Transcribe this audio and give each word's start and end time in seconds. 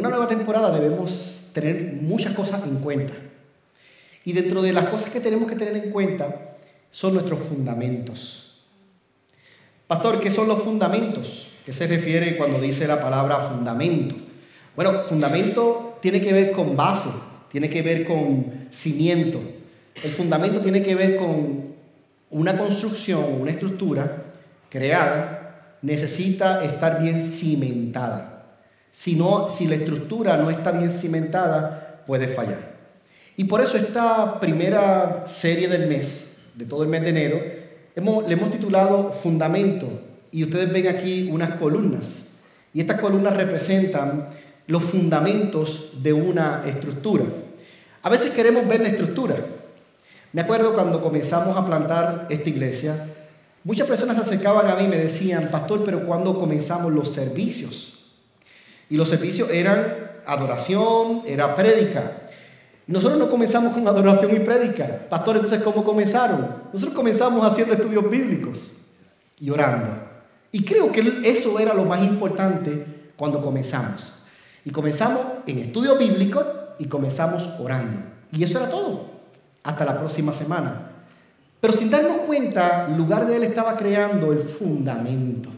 una 0.00 0.08
nueva 0.08 0.26
temporada 0.26 0.70
debemos 0.70 1.50
tener 1.52 1.92
muchas 2.00 2.34
cosas 2.34 2.62
en 2.64 2.76
cuenta. 2.76 3.12
Y 4.24 4.32
dentro 4.32 4.62
de 4.62 4.72
las 4.72 4.88
cosas 4.88 5.10
que 5.10 5.20
tenemos 5.20 5.48
que 5.48 5.56
tener 5.56 5.76
en 5.76 5.90
cuenta 5.90 6.56
son 6.90 7.14
nuestros 7.14 7.40
fundamentos. 7.40 8.52
Pastor, 9.86 10.20
¿qué 10.20 10.30
son 10.30 10.48
los 10.48 10.62
fundamentos? 10.62 11.48
¿Qué 11.64 11.72
se 11.72 11.86
refiere 11.86 12.36
cuando 12.36 12.60
dice 12.60 12.86
la 12.86 13.00
palabra 13.00 13.40
fundamento? 13.40 14.14
Bueno, 14.74 15.02
fundamento 15.08 15.98
tiene 16.00 16.20
que 16.20 16.32
ver 16.32 16.52
con 16.52 16.76
base, 16.76 17.10
tiene 17.50 17.68
que 17.68 17.82
ver 17.82 18.04
con 18.04 18.68
cimiento. 18.70 19.40
El 20.02 20.12
fundamento 20.12 20.60
tiene 20.60 20.82
que 20.82 20.94
ver 20.94 21.16
con 21.16 21.74
una 22.30 22.56
construcción, 22.56 23.40
una 23.40 23.50
estructura 23.50 24.24
creada, 24.68 25.76
necesita 25.82 26.64
estar 26.64 27.02
bien 27.02 27.20
cimentada. 27.20 28.39
Si, 28.90 29.14
no, 29.14 29.48
si 29.48 29.66
la 29.66 29.76
estructura 29.76 30.36
no 30.36 30.50
está 30.50 30.72
bien 30.72 30.90
cimentada, 30.90 32.02
puede 32.06 32.28
fallar. 32.28 32.70
Y 33.36 33.44
por 33.44 33.60
eso 33.60 33.76
esta 33.76 34.38
primera 34.40 35.24
serie 35.26 35.68
del 35.68 35.88
mes, 35.88 36.26
de 36.54 36.64
todo 36.64 36.82
el 36.82 36.88
mes 36.88 37.02
de 37.02 37.08
enero, 37.08 37.40
hemos, 37.96 38.26
le 38.26 38.34
hemos 38.34 38.50
titulado 38.50 39.12
Fundamento. 39.12 39.88
Y 40.30 40.44
ustedes 40.44 40.72
ven 40.72 40.88
aquí 40.88 41.28
unas 41.30 41.56
columnas. 41.56 42.22
Y 42.74 42.80
estas 42.80 43.00
columnas 43.00 43.36
representan 43.36 44.28
los 44.66 44.82
fundamentos 44.82 45.90
de 46.02 46.12
una 46.12 46.62
estructura. 46.66 47.24
A 48.02 48.10
veces 48.10 48.30
queremos 48.30 48.66
ver 48.68 48.80
la 48.80 48.88
estructura. 48.88 49.36
Me 50.32 50.42
acuerdo 50.42 50.74
cuando 50.74 51.02
comenzamos 51.02 51.56
a 51.56 51.66
plantar 51.66 52.26
esta 52.30 52.48
iglesia, 52.48 53.08
muchas 53.64 53.88
personas 53.88 54.16
se 54.16 54.22
acercaban 54.22 54.68
a 54.68 54.76
mí 54.76 54.84
y 54.84 54.88
me 54.88 54.98
decían, 54.98 55.50
pastor, 55.50 55.82
pero 55.84 56.06
¿cuándo 56.06 56.38
comenzamos 56.38 56.92
los 56.92 57.08
servicios? 57.08 57.99
Y 58.90 58.96
los 58.96 59.08
servicios 59.08 59.48
eran 59.50 60.10
adoración, 60.26 61.22
era 61.24 61.54
prédica. 61.54 62.18
Nosotros 62.86 63.18
no 63.18 63.30
comenzamos 63.30 63.72
con 63.72 63.86
adoración 63.86 64.34
y 64.34 64.40
prédica. 64.40 65.06
Pastor, 65.08 65.36
entonces, 65.36 65.62
¿cómo 65.62 65.84
comenzaron? 65.84 66.56
Nosotros 66.72 66.94
comenzamos 66.94 67.46
haciendo 67.46 67.74
estudios 67.74 68.10
bíblicos 68.10 68.58
y 69.38 69.48
orando. 69.48 70.10
Y 70.52 70.64
creo 70.64 70.90
que 70.90 71.20
eso 71.24 71.58
era 71.60 71.72
lo 71.72 71.84
más 71.84 72.04
importante 72.04 73.12
cuando 73.16 73.40
comenzamos. 73.40 74.12
Y 74.64 74.70
comenzamos 74.70 75.20
en 75.46 75.58
estudio 75.58 75.96
bíblico 75.96 76.44
y 76.78 76.86
comenzamos 76.86 77.48
orando. 77.60 78.00
Y 78.32 78.42
eso 78.42 78.58
era 78.58 78.70
todo. 78.70 79.08
Hasta 79.62 79.84
la 79.84 79.98
próxima 79.98 80.32
semana. 80.32 80.90
Pero 81.60 81.72
sin 81.72 81.90
darnos 81.90 82.18
cuenta, 82.26 82.86
en 82.88 82.96
lugar 82.96 83.26
de 83.26 83.36
él 83.36 83.44
estaba 83.44 83.76
creando 83.76 84.32
el 84.32 84.40
fundamento. 84.40 85.50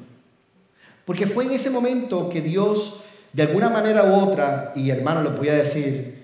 Porque 1.05 1.27
fue 1.27 1.45
en 1.45 1.53
ese 1.53 1.70
momento 1.70 2.29
que 2.29 2.41
Dios, 2.41 3.01
de 3.33 3.43
alguna 3.43 3.71
manera 3.71 4.05
u 4.05 4.15
otra, 4.15 4.73
y 4.75 4.91
hermano, 4.91 5.23
lo 5.23 5.31
voy 5.33 5.49
a 5.49 5.55
decir, 5.55 6.23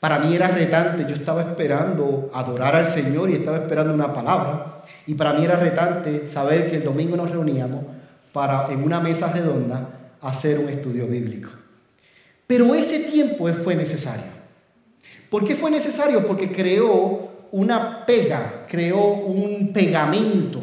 para 0.00 0.18
mí 0.18 0.34
era 0.34 0.48
retante. 0.48 1.04
Yo 1.06 1.14
estaba 1.14 1.42
esperando 1.42 2.30
adorar 2.32 2.74
al 2.74 2.86
Señor 2.86 3.30
y 3.30 3.34
estaba 3.34 3.58
esperando 3.58 3.92
una 3.92 4.12
palabra. 4.12 4.82
Y 5.06 5.14
para 5.14 5.34
mí 5.34 5.44
era 5.44 5.56
retante 5.56 6.26
saber 6.32 6.70
que 6.70 6.76
el 6.76 6.84
domingo 6.84 7.16
nos 7.16 7.30
reuníamos 7.30 7.84
para 8.32 8.72
en 8.72 8.82
una 8.82 9.00
mesa 9.00 9.30
redonda 9.30 9.88
hacer 10.22 10.58
un 10.58 10.68
estudio 10.68 11.06
bíblico. 11.06 11.50
Pero 12.46 12.74
ese 12.74 13.00
tiempo 13.00 13.46
fue 13.62 13.74
necesario. 13.74 14.40
¿Por 15.28 15.44
qué 15.44 15.54
fue 15.54 15.70
necesario? 15.70 16.26
Porque 16.26 16.50
creó 16.50 17.28
una 17.52 18.04
pega, 18.06 18.66
creó 18.68 19.04
un 19.04 19.72
pegamento 19.72 20.60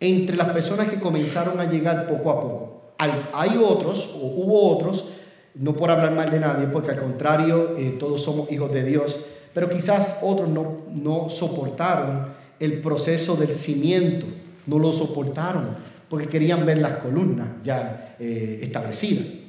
entre 0.00 0.36
las 0.36 0.50
personas 0.50 0.88
que 0.88 0.98
comenzaron 0.98 1.60
a 1.60 1.66
llegar 1.66 2.06
poco 2.06 2.30
a 2.30 2.40
poco. 2.40 2.94
Hay 3.32 3.56
otros, 3.56 4.10
o 4.14 4.26
hubo 4.26 4.76
otros, 4.76 5.04
no 5.54 5.74
por 5.74 5.90
hablar 5.90 6.12
mal 6.12 6.30
de 6.30 6.40
nadie, 6.40 6.66
porque 6.66 6.92
al 6.92 7.00
contrario, 7.00 7.76
eh, 7.76 7.96
todos 7.98 8.22
somos 8.22 8.50
hijos 8.52 8.72
de 8.72 8.84
Dios, 8.84 9.18
pero 9.52 9.68
quizás 9.68 10.18
otros 10.22 10.48
no, 10.48 11.28
soportaron 11.28 12.28
el 12.58 12.80
proceso 12.80 13.36
del 13.36 13.54
cimiento, 13.54 14.26
no 14.66 14.78
lo 14.78 14.92
soportaron, 14.92 15.76
porque 16.08 16.26
querían 16.26 16.64
ver 16.66 16.78
las 16.78 16.98
columnas 16.98 17.48
ya 17.64 18.16
eh, 18.18 18.60
establecidas 18.62 19.40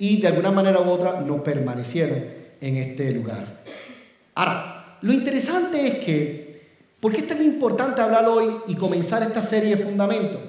y 0.00 0.18
de 0.18 0.28
alguna 0.28 0.50
manera 0.50 0.80
u 0.80 0.88
otra 0.88 1.20
no 1.20 1.44
permanecieron 1.44 2.24
en 2.60 2.76
este 2.76 3.12
lugar. 3.12 3.60
Ahora, 4.34 4.96
lo 5.02 5.12
interesante 5.12 5.86
es 5.86 5.98
que, 6.04 6.62
¿por 6.98 7.12
qué 7.12 7.18
es 7.18 7.26
tan 7.26 7.44
importante 7.44 8.00
hablar 8.00 8.26
hoy 8.26 8.56
y 8.66 8.74
comenzar 8.74 9.22
esta 9.22 9.44
serie 9.44 9.76
de 9.76 9.84
fundamentos? 9.84 10.40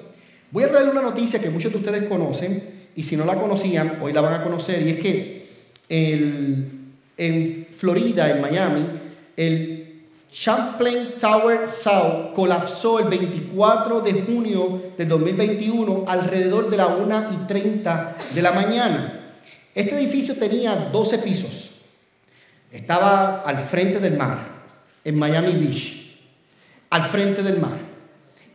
Voy 0.52 0.64
a 0.64 0.70
traerle 0.70 0.92
una 0.92 1.02
noticia 1.02 1.42
que 1.42 1.50
muchos 1.50 1.72
de 1.74 1.80
ustedes 1.80 2.08
conocen 2.08 2.81
y 2.96 3.03
si 3.03 3.16
no 3.16 3.25
la 3.25 3.35
conocían, 3.35 4.00
hoy 4.02 4.13
la 4.13 4.22
van 4.22 4.34
a 4.34 4.44
conocer 4.44 4.85
y 4.85 4.91
es 4.91 5.00
que 5.00 5.41
en 5.90 7.68
Florida, 7.78 8.29
en 8.29 8.41
Miami, 8.41 8.85
el 9.35 9.81
Champlain 10.31 11.18
Tower 11.19 11.68
South 11.68 12.34
colapsó 12.34 13.00
el 13.00 13.07
24 13.09 14.00
de 14.02 14.13
junio 14.22 14.81
del 14.97 15.09
2021 15.09 16.06
alrededor 16.07 16.69
de 16.69 16.78
la 16.78 16.88
1 16.88 17.25
y 17.34 17.47
30 17.47 18.18
de 18.34 18.41
la 18.41 18.53
mañana. 18.53 19.34
Este 19.75 19.96
edificio 19.96 20.35
tenía 20.35 20.90
12 20.91 21.18
pisos. 21.19 21.72
Estaba 22.72 23.41
al 23.41 23.58
frente 23.59 24.00
del 24.00 24.18
mar, 24.18 24.38
en 25.03 25.19
Miami 25.19 25.52
Beach, 25.53 26.18
al 26.90 27.03
frente 27.03 27.44
del 27.44 27.59
mar. 27.59 27.78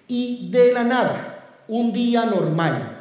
Y 0.08 0.48
de 0.50 0.72
la 0.72 0.84
nada, 0.84 1.44
un 1.68 1.92
día 1.92 2.24
normal, 2.24 2.96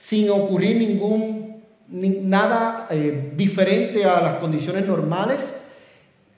sin 0.00 0.30
ocurrir 0.30 0.78
ningún, 0.78 1.62
nada 1.88 2.86
eh, 2.88 3.32
diferente 3.36 4.02
a 4.06 4.22
las 4.22 4.38
condiciones 4.38 4.86
normales, 4.86 5.52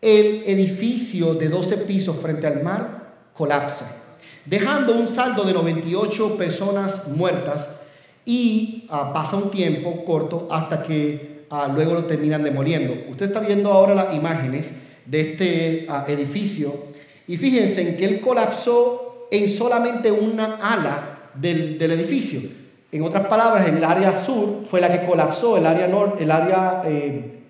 el 0.00 0.42
edificio 0.46 1.34
de 1.34 1.48
12 1.48 1.76
pisos 1.78 2.16
frente 2.16 2.44
al 2.48 2.60
mar 2.64 3.28
colapsa, 3.32 4.02
dejando 4.44 4.94
un 4.94 5.08
saldo 5.08 5.44
de 5.44 5.52
98 5.52 6.36
personas 6.36 7.06
muertas 7.06 7.68
y 8.24 8.88
ah, 8.90 9.12
pasa 9.12 9.36
un 9.36 9.52
tiempo 9.52 10.04
corto 10.04 10.48
hasta 10.50 10.82
que 10.82 11.46
ah, 11.48 11.70
luego 11.72 11.94
lo 11.94 12.04
terminan 12.06 12.42
demoliendo. 12.42 12.94
Usted 13.12 13.26
está 13.26 13.38
viendo 13.38 13.70
ahora 13.70 13.94
las 13.94 14.12
imágenes 14.12 14.72
de 15.06 15.20
este 15.20 15.86
ah, 15.88 16.04
edificio 16.08 16.74
y 17.28 17.36
fíjense 17.36 17.80
en 17.88 17.96
que 17.96 18.06
él 18.06 18.20
colapsó 18.20 19.28
en 19.30 19.48
solamente 19.48 20.10
una 20.10 20.56
ala 20.56 21.30
del, 21.34 21.80
edificio. 21.80 22.40
En 22.92 23.02
otras 23.02 23.26
palabras, 23.26 23.66
el 23.66 23.82
área 23.82 24.22
sur 24.22 24.64
fue 24.68 24.78
la 24.78 24.92
que 24.92 25.06
colapsó, 25.06 25.56
el 25.56 25.64
área 25.64 25.88
norte, 25.88 26.24
el 26.24 26.30
área 26.30 26.82
eh, 26.84 27.40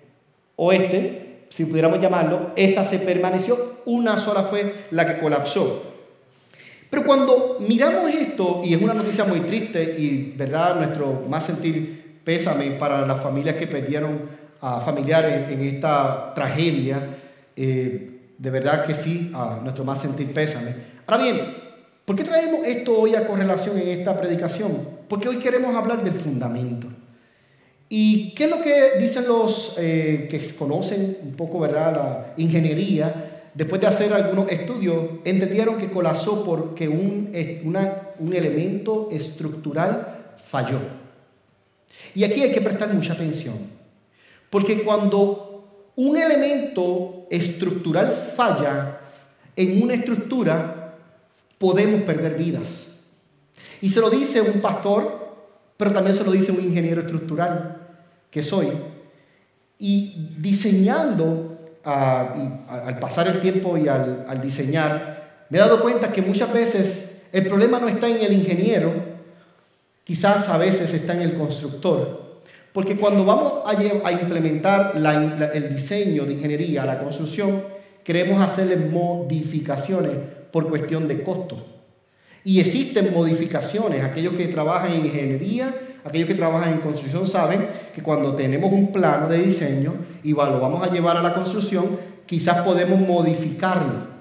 oeste, 0.55 1.43
si 1.49 1.65
pudiéramos 1.65 1.99
llamarlo, 1.99 2.51
esa 2.55 2.85
se 2.85 2.99
permaneció, 2.99 3.81
una 3.85 4.17
sola 4.17 4.43
fue 4.43 4.85
la 4.91 5.05
que 5.05 5.21
colapsó. 5.21 5.83
Pero 6.89 7.03
cuando 7.03 7.57
miramos 7.59 8.09
esto, 8.09 8.61
y 8.63 8.73
es 8.73 8.81
una 8.81 8.93
noticia 8.93 9.25
muy 9.25 9.41
triste, 9.41 9.97
y 9.99 10.33
verdad, 10.37 10.75
nuestro 10.75 11.23
más 11.27 11.45
sentir 11.45 12.21
pésame 12.23 12.71
para 12.71 13.05
las 13.05 13.21
familias 13.21 13.55
que 13.55 13.67
perdieron 13.67 14.21
a 14.61 14.79
familiares 14.79 15.51
en 15.51 15.61
esta 15.61 16.33
tragedia, 16.33 16.99
eh, 17.53 18.19
de 18.37 18.49
verdad 18.49 18.85
que 18.85 18.95
sí, 18.95 19.29
nuestro 19.61 19.83
más 19.83 19.99
sentir 19.99 20.33
pésame. 20.33 20.73
Ahora 21.05 21.21
bien, 21.21 21.57
¿por 22.05 22.15
qué 22.15 22.23
traemos 22.23 22.65
esto 22.65 22.97
hoy 22.97 23.13
a 23.15 23.27
correlación 23.27 23.77
en 23.77 23.89
esta 23.89 24.15
predicación? 24.15 24.92
Porque 25.13 25.29
hoy 25.29 25.37
queremos 25.37 25.75
hablar 25.75 26.03
del 26.03 26.15
fundamento. 26.15 26.87
¿Y 27.87 28.33
qué 28.33 28.45
es 28.45 28.49
lo 28.49 28.63
que 28.63 28.97
dicen 28.99 29.27
los 29.27 29.75
eh, 29.77 30.27
que 30.27 30.55
conocen 30.55 31.19
un 31.21 31.33
poco, 31.33 31.59
verdad, 31.59 31.93
la 31.93 32.33
ingeniería? 32.37 33.51
después 33.53 33.79
de 33.79 33.85
hacer 33.85 34.11
algunos 34.11 34.49
estudios, 34.49 35.05
entendieron 35.23 35.77
que 35.77 35.91
colapsó 35.91 36.43
porque 36.43 36.87
un, 36.87 37.31
un 38.17 38.33
elemento 38.33 39.09
estructural 39.11 40.33
falló. 40.49 40.79
Y 42.15 42.23
aquí 42.23 42.41
hay 42.41 42.51
que 42.51 42.61
prestar 42.61 42.91
mucha 42.91 43.13
atención, 43.13 43.53
porque 44.49 44.81
cuando 44.81 45.91
un 45.95 46.17
elemento 46.17 47.27
estructural 47.29 48.31
falla 48.35 48.99
en 49.55 49.83
una 49.83 49.93
estructura, 49.93 50.95
podemos 51.59 52.01
perder 52.01 52.33
vidas. 52.33 52.92
Y 53.83 53.89
se 53.89 53.99
lo 53.99 54.09
dice 54.09 54.39
un 54.39 54.61
pastor, 54.61 55.35
pero 55.75 55.91
también 55.91 56.15
se 56.15 56.23
lo 56.23 56.31
dice 56.31 56.53
un 56.53 56.61
ingeniero 56.61 57.01
estructural, 57.01 57.81
que 58.31 58.41
soy. 58.41 58.69
Y 59.77 60.29
diseñando 60.37 61.57
al 61.83 62.97
pasar 63.01 63.27
el 63.27 63.41
tiempo 63.41 63.77
y 63.77 63.89
al, 63.89 64.23
al 64.25 64.39
diseñar, 64.39 65.47
me 65.49 65.57
he 65.57 65.59
dado 65.59 65.81
cuenta 65.81 66.13
que 66.13 66.21
muchas 66.21 66.53
veces 66.53 67.23
el 67.33 67.45
problema 67.45 67.77
no 67.77 67.89
está 67.89 68.07
en 68.07 68.21
el 68.21 68.31
ingeniero, 68.31 68.93
quizás 70.05 70.47
a 70.47 70.57
veces 70.57 70.93
está 70.93 71.11
en 71.15 71.23
el 71.23 71.33
constructor. 71.33 72.39
Porque 72.71 72.95
cuando 72.95 73.25
vamos 73.25 73.63
a, 73.65 74.11
implementar 74.13 74.93
el 74.95 75.75
diseño 75.75 76.23
de 76.23 76.31
ingeniería, 76.31 76.85
la 76.85 76.99
construcción, 76.99 77.61
queremos 78.01 78.41
hacerle 78.41 78.77
modificaciones 78.77 80.13
por 80.53 80.69
cuestión 80.69 81.05
de 81.09 81.21
costo. 81.21 81.72
Y 82.45 82.59
existen 82.59 83.13
modificaciones, 83.13 84.03
aquellos 84.03 84.33
que 84.33 84.47
trabajan 84.47 84.91
en 84.91 85.05
ingeniería, 85.05 85.73
aquellos 86.03 86.27
que 86.27 86.35
trabajan 86.35 86.73
en 86.73 86.79
construcción 86.79 87.25
saben 87.25 87.67
que 87.95 88.03
cuando 88.03 88.35
tenemos 88.35 88.71
un 88.71 88.91
plano 88.91 89.29
de 89.29 89.39
diseño 89.39 89.93
y 90.23 90.33
lo 90.33 90.59
vamos 90.59 90.85
a 90.85 90.91
llevar 90.91 91.15
a 91.17 91.21
la 91.21 91.33
construcción, 91.33 91.97
quizás 92.25 92.63
podemos 92.63 92.99
modificarlo. 92.99 94.13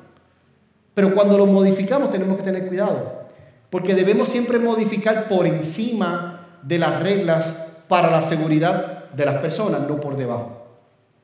Pero 0.95 1.15
cuando 1.15 1.37
lo 1.37 1.47
modificamos 1.47 2.11
tenemos 2.13 2.37
que 2.37 2.45
tener 2.45 2.69
cuidado, 2.69 3.23
porque 3.71 3.95
debemos 3.95 4.29
siempre 4.29 4.59
modificar 4.59 5.27
por 5.29 5.47
encima 5.47 6.59
de 6.63 6.79
las 6.79 7.03
reglas 7.03 7.55
para 7.89 8.11
la 8.11 8.23
seguridad 8.23 9.11
de 9.11 9.25
las 9.25 9.41
personas, 9.41 9.81
no 9.89 10.01
por 10.01 10.17
debajo. 10.17 10.67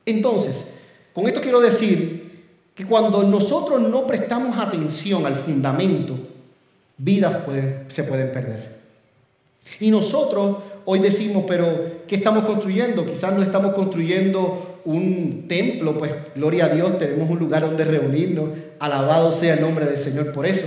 Entonces, 0.05 0.73
con 1.13 1.27
esto 1.27 1.39
quiero 1.41 1.61
decir 1.61 2.49
que 2.73 2.85
cuando 2.85 3.23
nosotros 3.23 3.81
no 3.81 4.05
prestamos 4.07 4.57
atención 4.57 5.25
al 5.25 5.35
fundamento, 5.35 6.15
vidas 6.99 7.37
se 7.87 8.03
pueden 8.03 8.31
perder. 8.31 8.79
Y 9.79 9.89
nosotros 9.89 10.57
hoy 10.85 10.99
decimos, 10.99 11.45
pero 11.47 11.99
¿qué 12.07 12.15
estamos 12.15 12.45
construyendo? 12.45 13.05
Quizás 13.05 13.33
no 13.35 13.41
estamos 13.41 13.73
construyendo 13.73 14.81
un 14.85 15.45
templo, 15.47 15.97
pues 15.97 16.11
gloria 16.35 16.65
a 16.65 16.69
Dios, 16.69 16.97
tenemos 16.97 17.29
un 17.29 17.39
lugar 17.39 17.63
donde 17.63 17.85
reunirnos, 17.85 18.49
alabado 18.79 19.31
sea 19.31 19.55
el 19.55 19.61
nombre 19.61 19.85
del 19.85 19.97
Señor 19.97 20.31
por 20.31 20.45
eso. 20.45 20.65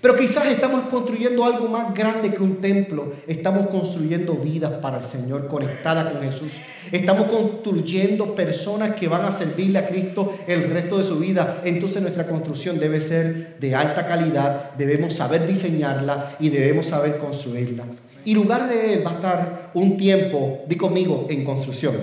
Pero 0.00 0.16
quizás 0.16 0.46
estamos 0.46 0.86
construyendo 0.88 1.44
algo 1.44 1.68
más 1.68 1.92
grande 1.94 2.32
que 2.32 2.42
un 2.42 2.56
templo. 2.56 3.12
Estamos 3.26 3.66
construyendo 3.66 4.34
vidas 4.34 4.72
para 4.80 4.98
el 4.98 5.04
Señor 5.04 5.46
conectadas 5.46 6.10
con 6.12 6.22
Jesús. 6.22 6.52
Estamos 6.90 7.28
construyendo 7.28 8.34
personas 8.34 8.96
que 8.96 9.08
van 9.08 9.26
a 9.26 9.32
servirle 9.32 9.78
a 9.78 9.88
Cristo 9.88 10.32
el 10.46 10.70
resto 10.70 10.96
de 10.96 11.04
su 11.04 11.18
vida. 11.18 11.60
Entonces 11.64 12.00
nuestra 12.00 12.26
construcción 12.26 12.78
debe 12.78 13.02
ser 13.02 13.58
de 13.60 13.74
alta 13.74 14.06
calidad. 14.06 14.72
Debemos 14.78 15.12
saber 15.12 15.46
diseñarla 15.46 16.36
y 16.40 16.48
debemos 16.48 16.86
saber 16.86 17.18
construirla. 17.18 17.84
Y 18.24 18.34
lugar 18.34 18.70
de 18.70 18.94
él 18.94 19.06
va 19.06 19.10
a 19.10 19.14
estar 19.14 19.70
un 19.74 19.98
tiempo, 19.98 20.60
di 20.66 20.76
conmigo, 20.76 21.26
en 21.28 21.44
construcción. 21.44 21.94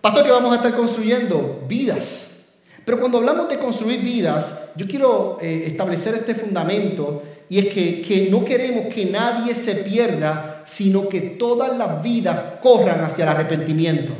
Pastor, 0.00 0.24
que 0.24 0.30
vamos 0.30 0.52
a 0.52 0.56
estar 0.56 0.76
construyendo 0.76 1.64
vidas 1.68 2.29
pero 2.90 2.98
cuando 3.02 3.18
hablamos 3.18 3.48
de 3.48 3.56
construir 3.56 4.00
vidas, 4.00 4.52
yo 4.74 4.84
quiero 4.84 5.38
eh, 5.40 5.62
establecer 5.66 6.12
este 6.14 6.34
fundamento 6.34 7.22
y 7.48 7.60
es 7.60 7.72
que, 7.72 8.02
que 8.02 8.28
no 8.28 8.44
queremos 8.44 8.92
que 8.92 9.04
nadie 9.04 9.54
se 9.54 9.76
pierda, 9.76 10.64
sino 10.66 11.08
que 11.08 11.20
todas 11.20 11.78
las 11.78 12.02
vidas 12.02 12.36
corran 12.60 13.00
hacia 13.04 13.22
el 13.22 13.28
arrepentimiento. 13.28 14.12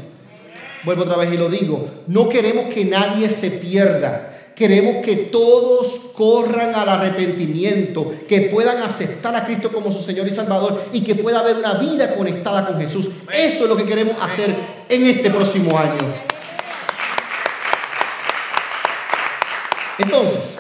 Vuelvo 0.85 1.03
otra 1.03 1.17
vez 1.17 1.35
y 1.35 1.37
lo 1.37 1.49
digo, 1.49 1.85
no 2.07 2.29
queremos 2.29 2.73
que 2.73 2.85
nadie 2.85 3.29
se 3.29 3.51
pierda. 3.51 4.53
Queremos 4.55 5.05
que 5.05 5.17
todos 5.17 6.13
corran 6.15 6.73
al 6.73 6.91
arrepentimiento, 6.91 8.15
que 8.29 8.43
puedan 8.43 8.85
aceptar 8.85 9.35
a 9.35 9.47
Cristo 9.47 9.73
como 9.73 9.91
su 9.91 10.01
Señor 10.01 10.29
y 10.29 10.31
Salvador 10.31 10.81
y 10.93 11.01
que 11.01 11.17
pueda 11.17 11.41
haber 11.41 11.57
una 11.57 11.75
vida 11.75 12.15
conectada 12.15 12.69
con 12.69 12.81
Jesús. 12.81 13.11
Eso 13.33 13.65
es 13.65 13.69
lo 13.69 13.77
que 13.77 13.85
queremos 13.85 14.15
hacer 14.21 14.55
en 14.89 15.07
este 15.09 15.29
próximo 15.29 15.77
año. 15.77 16.39
Entonces, 20.01 20.57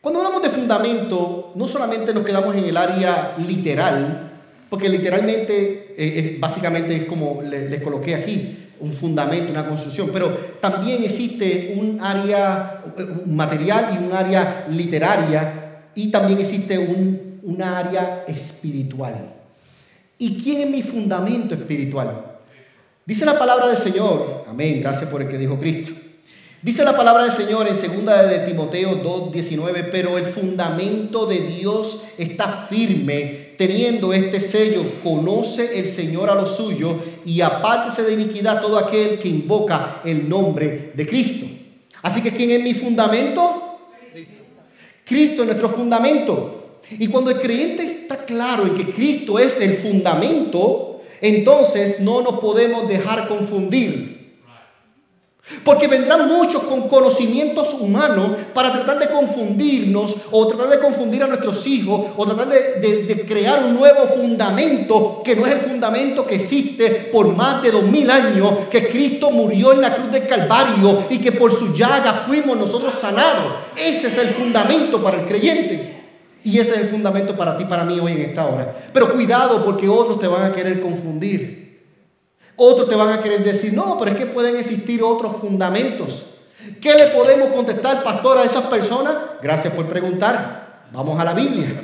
cuando 0.00 0.20
hablamos 0.20 0.42
de 0.42 0.50
fundamento, 0.50 1.52
no 1.56 1.66
solamente 1.66 2.14
nos 2.14 2.24
quedamos 2.24 2.54
en 2.54 2.64
el 2.64 2.76
área 2.76 3.34
literal, 3.38 4.30
porque 4.70 4.88
literalmente, 4.88 5.94
eh, 5.98 6.36
básicamente 6.38 6.94
es 6.96 7.04
como 7.06 7.42
les, 7.42 7.82
coloqué 7.82 8.14
aquí, 8.14 8.68
un 8.78 8.92
fundamento, 8.92 9.50
una 9.50 9.66
construcción, 9.66 10.10
pero 10.12 10.28
también 10.60 11.02
existe 11.02 11.74
un 11.76 12.00
área 12.00 12.82
material 13.26 13.98
y 13.98 14.04
un 14.04 14.12
área 14.12 14.66
literaria, 14.70 15.82
y 15.94 16.10
también 16.10 16.38
existe 16.38 16.78
un, 16.78 17.40
un 17.42 17.60
área 17.60 18.24
espiritual. 18.28 19.34
¿Y 20.16 20.40
quién 20.40 20.60
es 20.60 20.70
mi 20.70 20.82
fundamento 20.82 21.54
espiritual? 21.54 22.38
Dice 23.04 23.26
la 23.26 23.36
palabra 23.36 23.66
del 23.66 23.78
Señor, 23.78 24.44
amén, 24.48 24.80
gracias 24.80 25.10
por 25.10 25.22
el 25.22 25.28
que 25.28 25.36
dijo 25.36 25.58
Cristo. 25.58 25.90
Dice 26.62 26.84
la 26.84 26.94
palabra 26.94 27.22
del 27.22 27.32
Señor 27.32 27.66
en 27.68 27.74
2 27.74 28.28
de 28.28 28.38
Timoteo 28.40 28.96
2:19, 29.02 29.88
pero 29.90 30.18
el 30.18 30.26
fundamento 30.26 31.24
de 31.24 31.38
Dios 31.38 32.04
está 32.18 32.66
firme, 32.68 33.54
teniendo 33.56 34.12
este 34.12 34.42
sello, 34.42 35.00
conoce 35.02 35.78
el 35.78 35.90
Señor 35.90 36.28
a 36.28 36.34
lo 36.34 36.44
suyo 36.44 36.96
y 37.24 37.40
apártese 37.40 38.02
de 38.02 38.12
iniquidad 38.12 38.60
todo 38.60 38.76
aquel 38.76 39.18
que 39.18 39.28
invoca 39.28 40.02
el 40.04 40.28
nombre 40.28 40.92
de 40.92 41.06
Cristo. 41.06 41.46
Así 42.02 42.20
que 42.20 42.30
¿quién 42.30 42.50
es 42.50 42.62
mi 42.62 42.74
fundamento? 42.74 43.78
Cristo 45.06 45.40
es 45.40 45.46
nuestro 45.46 45.70
fundamento. 45.70 46.80
Y 46.90 47.06
cuando 47.06 47.30
el 47.30 47.40
creyente 47.40 47.84
está 47.84 48.18
claro 48.18 48.66
en 48.66 48.74
que 48.74 48.92
Cristo 48.92 49.38
es 49.38 49.58
el 49.62 49.78
fundamento, 49.78 51.00
entonces 51.22 52.00
no 52.00 52.20
nos 52.20 52.38
podemos 52.38 52.86
dejar 52.86 53.28
confundir. 53.28 54.19
Porque 55.64 55.88
vendrán 55.88 56.28
muchos 56.28 56.62
con 56.62 56.88
conocimientos 56.88 57.74
humanos 57.74 58.30
para 58.54 58.72
tratar 58.72 58.98
de 58.98 59.08
confundirnos 59.08 60.14
o 60.30 60.46
tratar 60.46 60.68
de 60.68 60.78
confundir 60.78 61.22
a 61.22 61.26
nuestros 61.26 61.66
hijos 61.66 62.02
o 62.16 62.26
tratar 62.26 62.48
de, 62.48 63.24
crear 63.26 63.64
un 63.64 63.74
nuevo 63.74 64.06
fundamento 64.06 65.22
que 65.24 65.34
no 65.34 65.46
es 65.46 65.52
el 65.54 65.60
fundamento 65.60 66.26
que 66.26 66.36
existe 66.36 67.10
por 67.12 67.34
más 67.34 67.62
de 67.62 67.72
dos 67.72 67.82
mil 67.82 68.08
años, 68.10 68.52
que 68.70 68.88
Cristo 68.88 69.30
murió 69.30 69.72
en 69.72 69.80
la 69.80 69.94
cruz 69.96 70.10
del 70.12 70.26
Calvario 70.28 71.04
y 71.10 71.18
que 71.18 71.32
por 71.32 71.58
su 71.58 71.74
llaga 71.74 72.12
fuimos 72.12 72.56
nosotros 72.56 72.94
sanados. 72.94 73.54
Ese 73.76 74.06
es 74.06 74.18
el 74.18 74.28
fundamento 74.28 75.02
para 75.02 75.20
el 75.20 75.26
creyente. 75.26 76.00
Y 76.42 76.58
ese 76.58 76.72
es 76.72 76.78
el 76.78 76.88
fundamento 76.88 77.36
para 77.36 77.56
ti, 77.56 77.64
para 77.64 77.84
mí 77.84 77.98
hoy 78.00 78.12
en 78.12 78.20
esta 78.22 78.46
hora. 78.46 78.74
Pero 78.92 79.12
cuidado 79.12 79.62
porque 79.64 79.88
otros 79.88 80.18
te 80.18 80.26
van 80.26 80.50
a 80.50 80.52
querer 80.54 80.80
confundir. 80.80 81.69
Otros 82.62 82.90
te 82.90 82.94
van 82.94 83.08
a 83.08 83.22
querer 83.22 83.42
decir, 83.42 83.72
no, 83.72 83.96
pero 83.96 84.10
es 84.10 84.18
que 84.18 84.26
pueden 84.26 84.54
existir 84.56 85.02
otros 85.02 85.36
fundamentos. 85.40 86.26
¿Qué 86.78 86.92
le 86.92 87.06
podemos 87.06 87.48
contestar, 87.54 88.02
pastor, 88.02 88.36
a 88.36 88.44
esas 88.44 88.66
personas? 88.66 89.16
Gracias 89.40 89.72
por 89.72 89.86
preguntar. 89.86 90.82
Vamos 90.92 91.18
a 91.18 91.24
la 91.24 91.32
Biblia. 91.32 91.82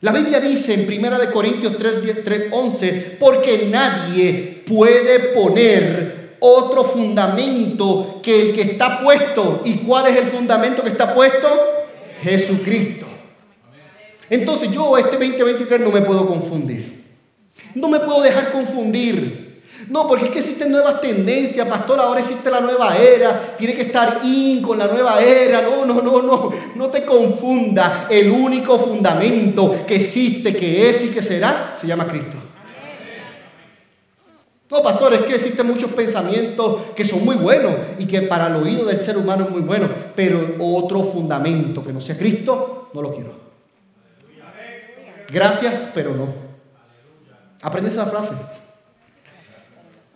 La 0.00 0.10
Biblia 0.10 0.40
dice 0.40 0.74
en 0.74 1.04
1 1.04 1.18
Corintios 1.32 1.76
3, 1.78 2.46
11, 2.50 3.16
porque 3.20 3.68
nadie 3.70 4.64
puede 4.66 5.34
poner 5.34 6.36
otro 6.40 6.82
fundamento 6.82 8.18
que 8.20 8.48
el 8.48 8.52
que 8.56 8.62
está 8.62 8.98
puesto. 9.00 9.62
¿Y 9.64 9.74
cuál 9.74 10.08
es 10.08 10.16
el 10.16 10.26
fundamento 10.26 10.82
que 10.82 10.88
está 10.88 11.14
puesto? 11.14 11.48
Jesucristo. 12.22 13.06
Entonces 14.28 14.72
yo 14.72 14.98
este 14.98 15.12
2023 15.12 15.80
no 15.80 15.92
me 15.92 16.02
puedo 16.02 16.26
confundir. 16.26 17.04
No 17.76 17.86
me 17.86 18.00
puedo 18.00 18.20
dejar 18.20 18.50
confundir. 18.50 19.39
No, 19.88 20.06
porque 20.06 20.26
es 20.26 20.30
que 20.30 20.38
existen 20.40 20.70
nuevas 20.70 21.00
tendencias, 21.00 21.66
pastor, 21.66 21.98
ahora 21.98 22.20
existe 22.20 22.50
la 22.50 22.60
nueva 22.60 22.96
era, 22.96 23.56
tiene 23.56 23.74
que 23.74 23.82
estar 23.82 24.20
in 24.22 24.62
con 24.62 24.78
la 24.78 24.86
nueva 24.86 25.20
era. 25.20 25.62
No, 25.62 25.84
no, 25.84 26.00
no, 26.02 26.22
no, 26.22 26.50
no 26.74 26.86
te 26.88 27.04
confunda. 27.04 28.06
El 28.08 28.30
único 28.30 28.78
fundamento 28.78 29.84
que 29.86 29.96
existe, 29.96 30.54
que 30.54 30.90
es 30.90 31.04
y 31.04 31.08
que 31.08 31.22
será, 31.22 31.76
se 31.80 31.86
llama 31.86 32.06
Cristo. 32.06 32.36
No, 34.70 34.82
pastor, 34.82 35.14
es 35.14 35.20
que 35.22 35.34
existen 35.34 35.66
muchos 35.66 35.90
pensamientos 35.92 36.92
que 36.94 37.04
son 37.04 37.24
muy 37.24 37.34
buenos 37.34 37.72
y 37.98 38.06
que 38.06 38.22
para 38.22 38.46
el 38.46 38.54
oído 38.54 38.84
del 38.84 39.00
ser 39.00 39.16
humano 39.16 39.44
es 39.44 39.50
muy 39.50 39.62
bueno, 39.62 39.88
pero 40.14 40.38
otro 40.60 41.02
fundamento 41.02 41.84
que 41.84 41.92
no 41.92 42.00
sea 42.00 42.16
Cristo, 42.16 42.88
no 42.94 43.02
lo 43.02 43.12
quiero. 43.12 43.32
Gracias, 45.32 45.88
pero 45.92 46.14
no. 46.14 46.28
Aprende 47.62 47.90
esa 47.90 48.06
frase. 48.06 48.32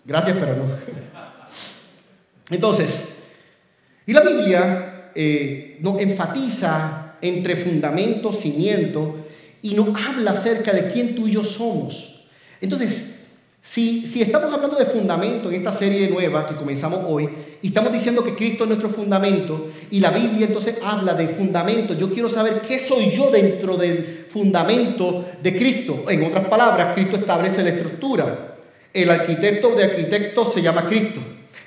Gracias, 0.04 0.37
pero 0.38 0.56
no. 0.56 0.64
Entonces, 2.50 3.08
y 4.06 4.12
la 4.12 4.20
Biblia 4.20 5.11
eh, 5.14 5.78
nos 5.80 6.00
enfatiza 6.00 7.16
entre 7.23 7.56
fundamento, 7.56 8.32
cimiento, 8.32 9.16
y 9.62 9.75
nos 9.75 9.88
habla 9.96 10.32
acerca 10.32 10.75
de 10.75 10.88
quién 10.88 11.14
tú 11.14 11.26
y 11.26 11.32
yo 11.32 11.44
somos. 11.44 12.26
Entonces, 12.61 13.14
si, 13.62 14.06
si, 14.06 14.20
estamos 14.20 14.52
hablando 14.52 14.76
de 14.76 14.84
fundamento 14.84 15.49
en 15.49 15.54
esta 15.54 15.73
serie 15.73 16.11
nueva 16.11 16.46
que 16.46 16.54
comenzamos 16.54 17.00
hoy, 17.06 17.30
y 17.62 17.68
estamos 17.68 17.90
diciendo 17.90 18.23
que 18.23 18.34
Cristo 18.34 18.64
es 18.64 18.68
nuestro 18.68 18.90
fundamento, 18.90 19.68
y 19.90 20.00
la 20.00 20.11
Biblia 20.11 20.49
entonces 20.49 20.76
habla 20.82 21.14
de 21.14 21.28
fundamento, 21.28 21.94
yo 21.94 22.11
quiero 22.11 22.28
saber 22.28 22.61
qué 22.61 22.78
soy 22.78 23.11
yo 23.11 23.30
dentro 23.30 23.78
del 23.78 24.26
fundamento 24.28 25.25
de 25.42 25.56
Cristo. 25.56 26.04
En 26.11 26.25
otras 26.25 26.46
palabras, 26.49 26.92
Cristo 26.92 27.16
establece 27.16 27.62
la 27.62 27.70
estructura. 27.70 28.53
El 28.94 29.10
arquitecto 29.10 29.74
de 29.74 29.84
arquitectos 29.84 30.54
se 30.54 30.62
llama 30.62 30.86
Cristo. 30.86 31.20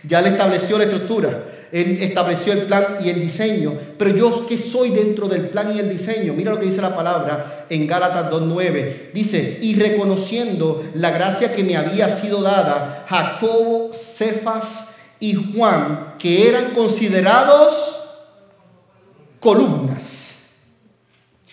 Ya 0.04 0.22
le 0.22 0.30
estableció 0.30 0.78
la 0.78 0.86
estructura. 0.86 1.44
Él 1.72 1.98
estableció 2.02 2.54
el 2.54 2.64
plan 2.64 3.00
y 3.04 3.10
el 3.10 3.20
diseño. 3.22 3.78
Pero 3.98 4.16
yo 4.16 4.48
que 4.48 4.58
soy 4.58 4.92
dentro 4.92 5.28
del 5.28 5.50
plan 5.50 5.76
y 5.76 5.80
el 5.80 5.90
diseño. 5.90 6.34
Mira 6.34 6.54
lo 6.54 6.60
que 6.60 6.68
dice 6.68 6.82
la 6.82 6.96
palabra 6.96 7.66
en 7.70 7.86
Gálatas 7.86 8.32
2.9. 8.32 9.12
Dice, 9.14 9.60
y 9.62 9.76
reconociendo 9.76 10.86
la 10.94 11.12
gracia 11.12 11.52
que 11.54 11.66
me 11.66 11.76
había 11.76 12.10
sido 12.10 12.42
dada, 12.42 13.06
Jacobo, 13.10 13.92
Cefas 13.94 14.92
y 15.20 15.34
Juan, 15.34 16.16
que 16.18 16.48
eran 16.48 16.72
considerados 16.72 17.74
columnas. 19.42 20.36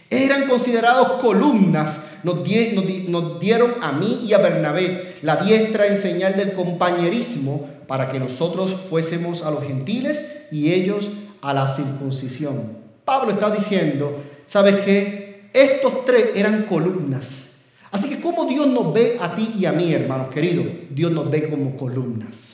Eran 0.08 0.46
considerados 0.46 1.20
columnas 1.20 1.98
nos, 2.24 3.40
dieron 3.40 3.74
a 3.80 3.92
mí 3.92 4.20
y 4.26 4.32
a 4.32 4.38
Bernabé 4.38 5.14
la 5.22 5.36
diestra 5.36 5.86
en 5.86 5.98
señal 5.98 6.36
del 6.36 6.54
compañerismo 6.54 7.68
para 7.86 8.10
que 8.10 8.18
nosotros 8.18 8.74
fuésemos 8.88 9.42
a 9.42 9.50
los 9.50 9.64
gentiles 9.64 10.24
y 10.50 10.72
ellos 10.72 11.10
a 11.42 11.52
la 11.52 11.74
circuncisión. 11.74 12.78
Pablo 13.04 13.32
está 13.32 13.50
diciendo, 13.50 14.22
¿sabes 14.46 14.80
qué? 14.84 15.50
Estos 15.52 16.04
tres 16.04 16.30
eran 16.34 16.62
columnas. 16.62 17.42
Así 17.90 18.08
que 18.08 18.20
como 18.20 18.46
Dios 18.46 18.66
nos 18.66 18.92
ve 18.92 19.18
a 19.20 19.36
ti 19.36 19.54
y 19.58 19.66
a 19.66 19.72
mí, 19.72 19.92
hermanos 19.92 20.28
queridos, 20.28 20.66
Dios 20.90 21.12
nos 21.12 21.30
ve 21.30 21.48
como 21.48 21.76
columnas. 21.76 22.53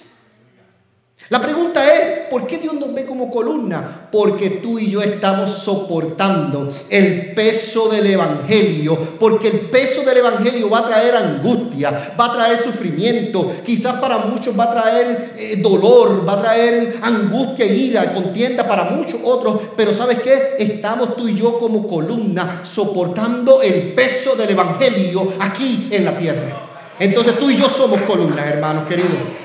La 1.31 1.41
pregunta 1.41 1.95
es, 1.95 2.27
¿por 2.29 2.45
qué 2.45 2.59
Dios 2.59 2.75
nos 2.75 2.93
ve 2.93 3.07
como 3.07 3.31
columna? 3.31 4.09
Porque 4.11 4.51
tú 4.61 4.81
y 4.81 4.91
yo 4.91 5.01
estamos 5.01 5.49
soportando 5.49 6.69
el 6.89 7.35
peso 7.35 7.89
del 7.89 8.09
Evangelio, 8.09 8.99
porque 9.21 9.47
el 9.47 9.61
peso 9.71 10.03
del 10.03 10.17
Evangelio 10.17 10.69
va 10.69 10.81
a 10.81 10.89
traer 10.89 11.15
angustia, 11.15 12.17
va 12.19 12.27
a 12.27 12.33
traer 12.33 12.61
sufrimiento, 12.61 13.53
quizás 13.65 14.01
para 14.01 14.19
muchos 14.19 14.59
va 14.59 14.65
a 14.65 14.71
traer 14.73 15.35
eh, 15.39 15.57
dolor, 15.63 16.29
va 16.29 16.33
a 16.33 16.43
traer 16.43 16.99
angustia, 17.01 17.65
ira, 17.65 18.13
contienda 18.13 18.67
para 18.67 18.83
muchos 18.87 19.21
otros, 19.23 19.61
pero 19.77 19.95
¿sabes 19.95 20.19
qué? 20.23 20.57
Estamos 20.59 21.17
tú 21.17 21.29
y 21.29 21.37
yo 21.37 21.61
como 21.61 21.87
columna 21.87 22.63
soportando 22.65 23.63
el 23.63 23.93
peso 23.93 24.35
del 24.35 24.51
Evangelio 24.51 25.35
aquí 25.39 25.87
en 25.93 26.05
la 26.07 26.19
tierra. 26.19 26.71
Entonces 26.99 27.39
tú 27.39 27.51
y 27.51 27.57
yo 27.57 27.69
somos 27.71 28.01
columnas, 28.01 28.45
hermanos 28.49 28.89
queridos. 28.89 29.40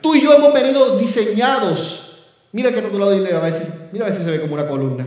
Tú 0.00 0.14
y 0.14 0.22
yo 0.22 0.32
hemos 0.32 0.52
venido 0.52 0.98
diseñados. 0.98 2.10
Mira 2.52 2.72
que 2.72 2.80
a 2.80 2.86
otro 2.86 2.98
lado 2.98 3.12
dile 3.12 3.32
a 3.34 3.40
veces, 3.40 3.68
mira 3.92 4.06
a 4.06 4.08
veces 4.08 4.24
se 4.24 4.30
ve 4.30 4.40
como 4.40 4.54
una 4.54 4.66
columna. 4.66 5.06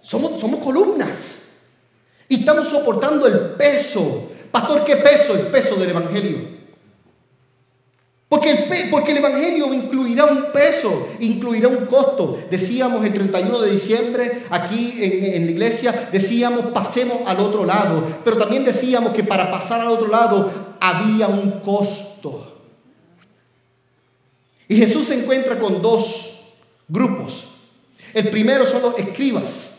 Somos, 0.00 0.32
columnas. 0.62 1.38
Y 2.28 2.40
estamos 2.40 2.68
soportando 2.68 3.26
el 3.26 3.38
peso. 3.56 4.30
Pastor, 4.50 4.84
¿qué 4.84 4.96
peso? 4.96 5.34
El 5.34 5.46
peso 5.46 5.76
del 5.76 5.90
Evangelio. 5.90 6.54
Porque 8.28 8.50
el, 8.50 8.90
porque 8.90 9.12
el, 9.12 9.18
Evangelio 9.18 9.72
incluirá 9.72 10.24
un 10.26 10.52
peso, 10.52 11.08
incluirá 11.20 11.68
un 11.68 11.86
costo. 11.86 12.38
Decíamos 12.50 13.04
el 13.04 13.14
31 13.14 13.60
de 13.60 13.70
diciembre 13.70 14.44
aquí 14.50 14.98
en, 15.00 15.34
en, 15.34 15.46
la 15.46 15.50
iglesia, 15.52 16.08
decíamos 16.12 16.66
pasemos 16.66 17.18
al 17.26 17.38
otro 17.40 17.64
lado. 17.64 18.04
Pero 18.24 18.36
también 18.36 18.64
decíamos 18.64 19.12
que 19.12 19.24
para 19.24 19.50
pasar 19.50 19.80
al 19.80 19.88
otro 19.88 20.08
lado 20.08 20.76
había 20.80 21.28
un 21.28 21.60
costo. 21.60 22.13
Y 24.68 24.76
Jesús 24.76 25.06
se 25.06 25.20
encuentra 25.20 25.58
con 25.58 25.82
dos 25.82 26.40
grupos. 26.88 27.48
El 28.12 28.30
primero 28.30 28.66
son 28.66 28.82
los 28.82 28.98
escribas. 28.98 29.72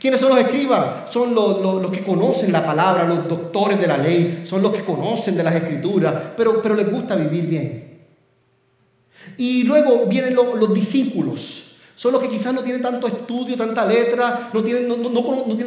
¿Quiénes 0.00 0.20
son 0.20 0.30
los 0.30 0.38
escribas? 0.38 1.12
Son 1.12 1.34
los, 1.34 1.90
que 1.90 2.04
conocen 2.04 2.52
la 2.52 2.64
palabra, 2.64 3.06
los 3.06 3.28
doctores 3.28 3.80
de 3.80 3.86
la 3.86 3.98
ley, 3.98 4.44
son 4.46 4.62
los 4.62 4.72
que 4.72 4.84
conocen 4.84 5.36
de 5.36 5.42
las 5.42 5.54
escrituras, 5.54 6.14
pero, 6.36 6.62
pero 6.62 6.74
les 6.74 6.90
gusta 6.90 7.16
vivir 7.16 7.46
bien. 7.46 7.88
Y 9.36 9.64
luego 9.64 10.06
vienen 10.06 10.34
los, 10.34 10.72
discípulos. 10.72 11.64
Son 11.96 12.12
los 12.12 12.22
que 12.22 12.28
quizás 12.28 12.54
no 12.54 12.62
tienen 12.62 12.80
tanto 12.80 13.08
estudio, 13.08 13.56
tanta 13.56 13.84
letra, 13.84 14.50
no 14.52 14.62
tienen, 14.62 14.88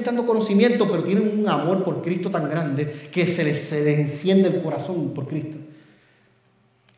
tanto 0.03 0.25
conocimiento, 0.25 0.87
pero 0.89 1.03
tienen 1.03 1.39
un 1.39 1.49
amor 1.49 1.83
por 1.83 2.01
Cristo 2.01 2.31
tan 2.31 2.49
grande 2.49 3.09
que 3.11 3.27
se 3.27 3.55
se 3.55 3.83
les 3.83 3.99
enciende 3.99 4.47
el 4.47 4.61
corazón 4.61 5.13
por 5.13 5.27
Cristo. 5.27 5.57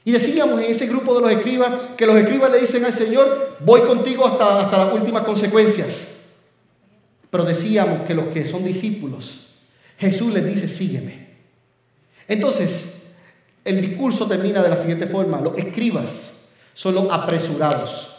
Y 0.05 0.11
decíamos 0.11 0.61
en 0.61 0.71
ese 0.71 0.85
grupo 0.87 1.15
de 1.15 1.21
los 1.21 1.31
escribas 1.31 1.71
que 1.97 2.05
los 2.05 2.15
escribas 2.15 2.51
le 2.51 2.59
dicen 2.59 2.83
al 2.85 2.93
Señor, 2.93 3.57
voy 3.61 3.81
contigo 3.81 4.25
hasta, 4.25 4.61
hasta 4.61 4.85
las 4.85 4.93
últimas 4.93 5.23
consecuencias. 5.23 6.09
Pero 7.29 7.45
decíamos 7.45 8.01
que 8.05 8.13
los 8.13 8.27
que 8.27 8.45
son 8.45 8.63
discípulos, 8.63 9.47
Jesús 9.97 10.33
les 10.33 10.45
dice, 10.45 10.67
sígueme. 10.67 11.29
Entonces, 12.27 12.85
el 13.63 13.81
discurso 13.81 14.27
termina 14.27 14.61
de 14.61 14.69
la 14.69 14.77
siguiente 14.77 15.07
forma, 15.07 15.39
los 15.39 15.57
escribas 15.57 16.31
son 16.73 16.95
los 16.95 17.11
apresurados 17.11 18.12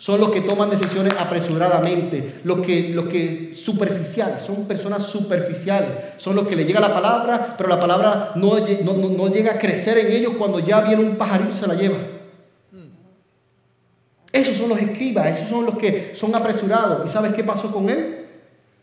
son 0.00 0.18
los 0.18 0.30
que 0.30 0.40
toman 0.40 0.70
decisiones 0.70 1.12
apresuradamente, 1.18 2.40
los 2.44 2.62
que, 2.62 2.88
los 2.88 3.04
que 3.04 3.52
superficiales, 3.54 4.42
son 4.42 4.64
personas 4.64 5.04
superficiales, 5.04 5.90
son 6.16 6.36
los 6.36 6.48
que 6.48 6.56
le 6.56 6.64
llega 6.64 6.80
la 6.80 6.94
palabra, 6.94 7.54
pero 7.54 7.68
la 7.68 7.78
palabra 7.78 8.32
no, 8.34 8.58
no, 8.82 9.28
llega 9.28 9.52
a 9.52 9.58
crecer 9.58 9.98
en 9.98 10.10
ellos 10.10 10.32
cuando 10.38 10.58
ya 10.58 10.80
viene 10.80 11.04
un 11.04 11.16
pajarito 11.16 11.50
y 11.52 11.54
se 11.54 11.66
la 11.66 11.74
lleva. 11.74 11.98
Esos 14.32 14.56
son 14.56 14.70
los 14.70 14.78
escribas, 14.78 15.36
esos 15.36 15.48
son 15.50 15.66
los 15.66 15.76
que 15.76 16.12
son 16.14 16.34
apresurados. 16.34 17.04
¿Y 17.04 17.12
sabes 17.12 17.34
qué 17.34 17.44
pasó 17.44 17.70
con 17.70 17.90
él? 17.90 18.26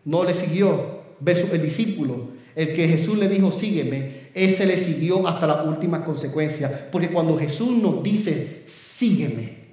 No 0.06 0.24
le 0.24 0.36
siguió. 0.36 0.98
Versus 1.20 1.50
el 1.52 1.64
discípulo, 1.64 2.28
el 2.54 2.76
que 2.76 2.88
Jesús 2.88 3.18
le 3.18 3.28
dijo, 3.28 3.52
sígueme, 3.52 4.28
ese 4.36 4.68
le 4.68 4.78
siguió 4.78 5.28
hasta 5.28 5.48
las 5.48 5.66
últimas 5.66 6.02
consecuencias. 6.02 6.72
Porque 6.92 7.10
cuando 7.10 7.40
Jesús 7.40 7.72
nos 7.72 8.04
dice, 8.04 8.62
sígueme, 8.68 9.67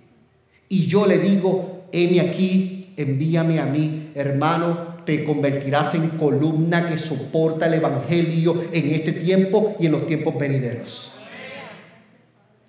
y 0.74 0.88
yo 0.88 1.06
le 1.06 1.18
digo, 1.18 1.84
heme 1.92 2.20
aquí, 2.20 2.92
envíame 2.96 3.60
a 3.60 3.64
mí, 3.64 4.10
hermano, 4.16 4.96
te 5.04 5.24
convertirás 5.24 5.94
en 5.94 6.08
columna 6.18 6.88
que 6.88 6.98
soporta 6.98 7.68
el 7.68 7.74
Evangelio 7.74 8.60
en 8.72 8.90
este 8.92 9.12
tiempo 9.12 9.76
y 9.78 9.86
en 9.86 9.92
los 9.92 10.04
tiempos 10.08 10.36
venideros. 10.36 11.12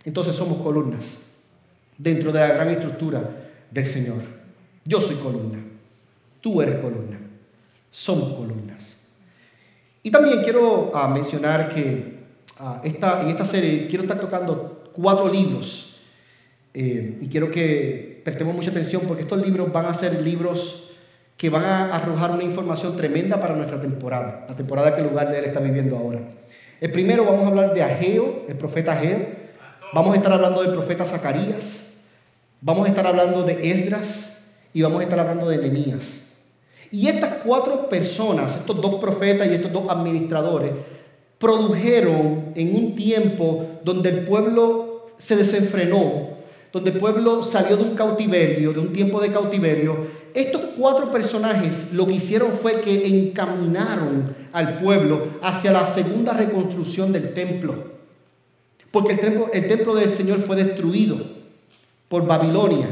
Entonces 0.04 0.36
somos 0.36 0.60
columnas 0.60 1.04
dentro 1.98 2.32
de 2.32 2.42
la 2.42 2.50
gran 2.50 2.70
estructura 2.70 3.28
del 3.72 3.86
Señor. 3.88 4.22
Yo 4.84 5.02
soy 5.02 5.16
columna, 5.16 5.66
tú 6.42 6.62
eres 6.62 6.76
columna, 6.76 7.18
somos 7.90 8.34
columnas. 8.34 8.98
Y 10.04 10.12
también 10.12 10.44
quiero 10.44 10.92
ah, 10.94 11.08
mencionar 11.08 11.74
que 11.74 12.20
ah, 12.60 12.82
en 12.84 13.30
esta 13.30 13.46
serie 13.48 13.88
quiero 13.88 14.04
estar 14.04 14.20
tocando 14.20 14.92
cuatro 14.94 15.28
libros 15.28 15.95
eh, 16.76 17.20
y 17.22 17.28
quiero 17.28 17.50
que 17.50 18.22
prestemos 18.24 18.54
mucha 18.54 18.70
atención 18.70 19.04
porque 19.08 19.24
estos 19.24 19.42
libros 19.46 19.72
van 19.72 19.86
a 19.86 19.94
ser 19.94 20.22
libros 20.22 20.92
que 21.38 21.50
van 21.50 21.64
a 21.64 21.96
arrojar 21.96 22.32
una 22.32 22.44
información 22.44 22.96
tremenda 22.98 23.40
para 23.40 23.56
nuestra 23.56 23.82
temporada, 23.82 24.46
la 24.48 24.56
temporada 24.56 24.94
que 24.94 25.02
el 25.02 25.08
lugar 25.08 25.32
de 25.32 25.40
él 25.40 25.46
está 25.46 25.62
viviendo 25.62 25.98
ahora. 25.98 26.20
El 26.82 26.92
primero 26.92 27.24
vamos 27.24 27.44
a 27.44 27.48
hablar 27.48 27.74
de 27.74 27.82
Ageo, 27.82 28.44
el 28.50 28.56
profeta 28.56 28.94
Ageo. 28.94 29.26
Vamos 29.94 30.14
a 30.14 30.18
estar 30.18 30.34
hablando 30.34 30.62
del 30.62 30.74
profeta 30.74 31.06
Zacarías. 31.06 31.78
Vamos 32.60 32.86
a 32.86 32.90
estar 32.90 33.08
hablando 33.08 33.44
de 33.44 33.72
Esdras 33.72 34.38
y 34.74 34.82
vamos 34.82 35.00
a 35.00 35.04
estar 35.04 35.20
hablando 35.20 35.48
de 35.48 35.58
Nehemías. 35.58 36.16
Y 36.92 37.08
estas 37.08 37.36
cuatro 37.46 37.88
personas, 37.88 38.56
estos 38.56 38.82
dos 38.82 38.96
profetas 38.96 39.48
y 39.48 39.54
estos 39.54 39.72
dos 39.72 39.90
administradores, 39.90 40.72
produjeron 41.40 42.52
en 42.56 42.76
un 42.76 42.96
tiempo 42.96 43.66
donde 43.84 44.10
el 44.10 44.20
pueblo 44.26 45.12
se 45.18 45.36
desenfrenó, 45.36 46.36
donde 46.76 46.90
el 46.92 47.00
pueblo 47.00 47.42
salió 47.42 47.78
de 47.78 47.84
un 47.84 47.96
cautiverio, 47.96 48.74
de 48.74 48.82
un 48.82 48.92
tiempo 48.92 49.22
de 49.22 49.32
cautiverio, 49.32 50.08
estos 50.34 50.62
cuatro 50.78 51.10
personajes 51.10 51.94
lo 51.94 52.06
que 52.06 52.16
hicieron 52.16 52.52
fue 52.52 52.82
que 52.82 53.08
encaminaron 53.08 54.36
al 54.52 54.80
pueblo 54.80 55.26
hacia 55.42 55.72
la 55.72 55.86
segunda 55.86 56.34
reconstrucción 56.34 57.14
del 57.14 57.34
templo. 57.34 57.76
Porque 58.92 59.14
el 59.14 59.22
templo, 59.22 59.50
el 59.54 59.70
templo 59.70 59.96
del 59.96 60.18
Señor 60.18 60.40
fue 60.40 60.58
destruido 60.58 61.16
por 62.10 62.28
Babilonia. 62.28 62.90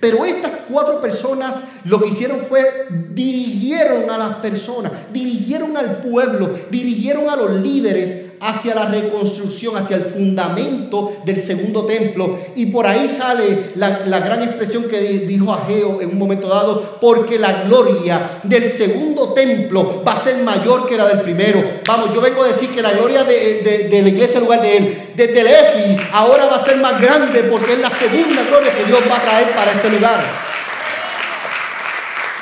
Pero 0.00 0.24
estas 0.24 0.50
cuatro 0.68 1.00
personas 1.00 1.54
lo 1.84 2.00
que 2.00 2.08
hicieron 2.08 2.40
fue 2.40 2.88
dirigieron 3.12 4.10
a 4.10 4.18
las 4.18 4.36
personas, 4.38 4.90
dirigieron 5.12 5.76
al 5.76 5.98
pueblo, 5.98 6.50
dirigieron 6.68 7.28
a 7.28 7.36
los 7.36 7.60
líderes 7.60 8.23
hacia 8.44 8.74
la 8.74 8.84
reconstrucción, 8.84 9.74
hacia 9.74 9.96
el 9.96 10.04
fundamento 10.04 11.16
del 11.24 11.40
segundo 11.40 11.86
templo. 11.86 12.38
Y 12.54 12.66
por 12.66 12.86
ahí 12.86 13.08
sale 13.08 13.72
la, 13.76 14.20
gran 14.20 14.42
expresión 14.42 14.84
que 14.84 15.00
dijo 15.00 15.50
Ageo 15.50 16.02
en 16.02 16.10
un 16.10 16.18
momento 16.18 16.46
dado, 16.46 16.98
porque 17.00 17.38
la 17.38 17.62
gloria 17.62 18.40
del 18.42 18.70
segundo 18.70 19.32
templo 19.32 20.02
va 20.06 20.12
a 20.12 20.16
ser 20.16 20.42
mayor 20.42 20.86
que 20.86 20.96
la 20.96 21.08
del 21.08 21.22
primero. 21.22 21.64
Vamos, 21.88 22.14
yo 22.14 22.20
vengo 22.20 22.42
a 22.42 22.48
decir 22.48 22.68
que 22.68 22.82
la 22.82 22.92
gloria 22.92 23.24
de, 23.24 23.88
la 23.90 24.08
iglesia 24.08 24.36
en 24.36 24.44
lugar 24.44 24.60
de 24.60 24.76
él, 24.76 25.12
desde 25.16 25.40
el 25.40 25.46
EFI, 25.46 26.02
ahora 26.12 26.44
va 26.44 26.56
a 26.56 26.64
ser 26.64 26.76
más 26.76 27.00
grande 27.00 27.44
porque 27.44 27.72
es 27.72 27.78
la 27.78 27.90
segunda 27.90 28.42
gloria 28.42 28.74
que 28.74 28.84
Dios 28.84 29.00
va 29.10 29.16
a 29.16 29.22
traer 29.22 29.54
para 29.54 29.72
este 29.72 29.88
lugar. 29.88 30.22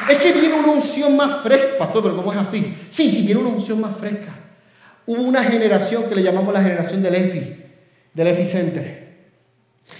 Es 0.08 0.18
que 0.18 0.32
viene 0.32 0.56
una 0.56 0.72
unción 0.72 1.16
más 1.16 1.42
fresca, 1.44 1.78
pastor, 1.78 2.02
pero 2.02 2.16
¿cómo 2.16 2.32
es 2.32 2.38
así? 2.40 2.76
Sí, 2.90 3.12
sí, 3.12 3.22
viene 3.22 3.40
una 3.40 3.50
unción 3.50 3.80
más 3.80 3.96
fresca. 3.96 4.41
Hubo 5.06 5.22
una 5.22 5.44
generación 5.44 6.04
que 6.04 6.14
le 6.14 6.22
llamamos 6.22 6.52
la 6.52 6.62
generación 6.62 7.02
del 7.02 7.14
EFI, 7.14 7.56
del 8.14 8.26
EFI 8.28 8.46
Center. 8.46 9.02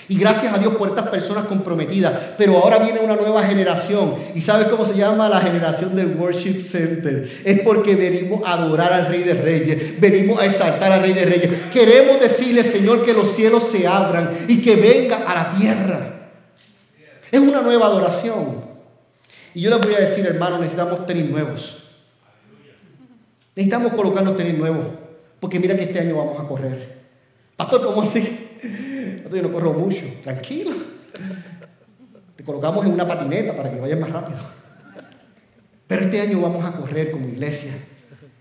Y 0.08 0.18
gracias 0.18 0.52
a 0.52 0.58
Dios 0.58 0.74
por 0.76 0.90
estas 0.90 1.08
personas 1.08 1.46
comprometidas. 1.46 2.12
Pero 2.38 2.58
ahora 2.58 2.78
viene 2.78 3.00
una 3.00 3.16
nueva 3.16 3.44
generación. 3.44 4.14
¿Y 4.34 4.40
sabes 4.40 4.68
cómo 4.68 4.84
se 4.84 4.94
llama 4.94 5.28
la 5.28 5.40
generación 5.40 5.96
del 5.96 6.14
Worship 6.16 6.60
Center? 6.60 7.28
Es 7.44 7.60
porque 7.60 7.94
venimos 7.94 8.42
a 8.44 8.54
adorar 8.54 8.92
al 8.92 9.06
Rey 9.06 9.22
de 9.22 9.34
Reyes. 9.34 10.00
Venimos 10.00 10.40
a 10.40 10.46
exaltar 10.46 10.92
al 10.92 11.02
Rey 11.02 11.12
de 11.12 11.24
Reyes. 11.24 11.50
Queremos 11.72 12.20
decirle, 12.20 12.64
Señor, 12.64 13.04
que 13.04 13.12
los 13.12 13.34
cielos 13.34 13.68
se 13.70 13.86
abran 13.86 14.30
y 14.48 14.62
que 14.62 14.76
venga 14.76 15.24
a 15.26 15.34
la 15.34 15.58
tierra. 15.58 16.30
Es 17.30 17.40
una 17.40 17.62
nueva 17.62 17.86
adoración. 17.86 18.72
Y 19.54 19.62
yo 19.62 19.70
les 19.70 19.78
voy 19.80 19.94
a 19.94 20.00
decir, 20.00 20.26
hermano, 20.26 20.58
necesitamos 20.58 21.06
tenis 21.06 21.28
nuevos. 21.28 21.82
Necesitamos 23.54 23.92
colocarnos 23.92 24.36
tenis 24.36 24.56
nuevos, 24.56 24.86
porque 25.38 25.60
mira 25.60 25.76
que 25.76 25.84
este 25.84 26.00
año 26.00 26.16
vamos 26.16 26.40
a 26.40 26.48
correr. 26.48 27.02
Pastor, 27.56 27.84
¿cómo 27.84 28.02
así? 28.02 28.48
Yo 29.30 29.42
no 29.42 29.52
corro 29.52 29.72
mucho, 29.72 30.04
tranquilo. 30.22 30.72
Te 32.36 32.44
colocamos 32.44 32.84
en 32.86 32.92
una 32.92 33.06
patineta 33.06 33.56
para 33.56 33.70
que 33.70 33.80
vayas 33.80 33.98
más 33.98 34.10
rápido. 34.10 34.38
Pero 35.86 36.02
este 36.02 36.20
año 36.20 36.40
vamos 36.40 36.64
a 36.64 36.72
correr 36.72 37.10
como 37.10 37.28
iglesia. 37.28 37.72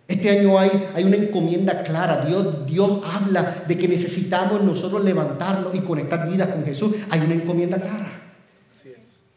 Este 0.07 0.29
año 0.29 0.57
hay, 0.57 0.89
hay 0.93 1.03
una 1.03 1.17
encomienda 1.17 1.83
clara. 1.83 2.25
Dios, 2.25 2.65
Dios 2.65 3.01
habla 3.05 3.63
de 3.67 3.77
que 3.77 3.87
necesitamos 3.87 4.61
nosotros 4.63 5.03
levantarnos 5.03 5.73
y 5.75 5.79
conectar 5.79 6.29
vidas 6.29 6.49
con 6.49 6.65
Jesús. 6.65 6.95
Hay 7.09 7.21
una 7.21 7.33
encomienda 7.33 7.77
clara. 7.77 8.11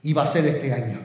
Y 0.02 0.12
va 0.12 0.22
a 0.22 0.26
ser 0.26 0.46
este 0.46 0.72
año. 0.72 0.98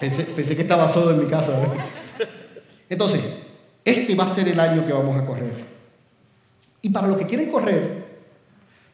Pensé, 0.00 0.56
que 0.56 0.62
estaba 0.62 0.88
solo 0.88 1.10
en 1.10 1.20
mi 1.20 1.26
casa. 1.26 1.52
Entonces, 2.88 3.20
este 3.84 4.14
va 4.14 4.24
a 4.24 4.34
ser 4.34 4.48
el 4.48 4.58
año 4.58 4.86
que 4.86 4.94
vamos 4.94 5.20
a 5.20 5.26
correr. 5.26 5.52
Y 6.80 6.88
para 6.88 7.06
los 7.06 7.18
que 7.18 7.26
quieren 7.26 7.50
correr, 7.50 8.06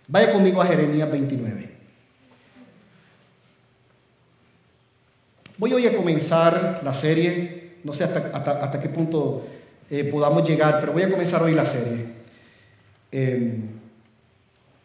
vaya 0.08 0.32
conmigo 0.32 0.60
a 0.60 0.66
Jeremías 0.66 1.08
29. 1.08 1.76
Voy 5.58 5.72
hoy 5.72 5.86
a 5.86 5.96
comenzar 5.96 6.80
la 6.82 6.92
serie, 6.92 7.76
no 7.84 7.92
sé 7.92 8.02
hasta, 8.02 8.80
qué 8.80 8.88
punto 8.88 9.46
eh, 9.88 10.04
podamos 10.04 10.46
llegar, 10.46 10.80
pero 10.80 10.92
voy 10.92 11.04
a 11.04 11.10
comenzar 11.10 11.40
hoy 11.40 11.54
la 11.54 11.64
serie. 11.64 12.04
Eh, 13.12 13.60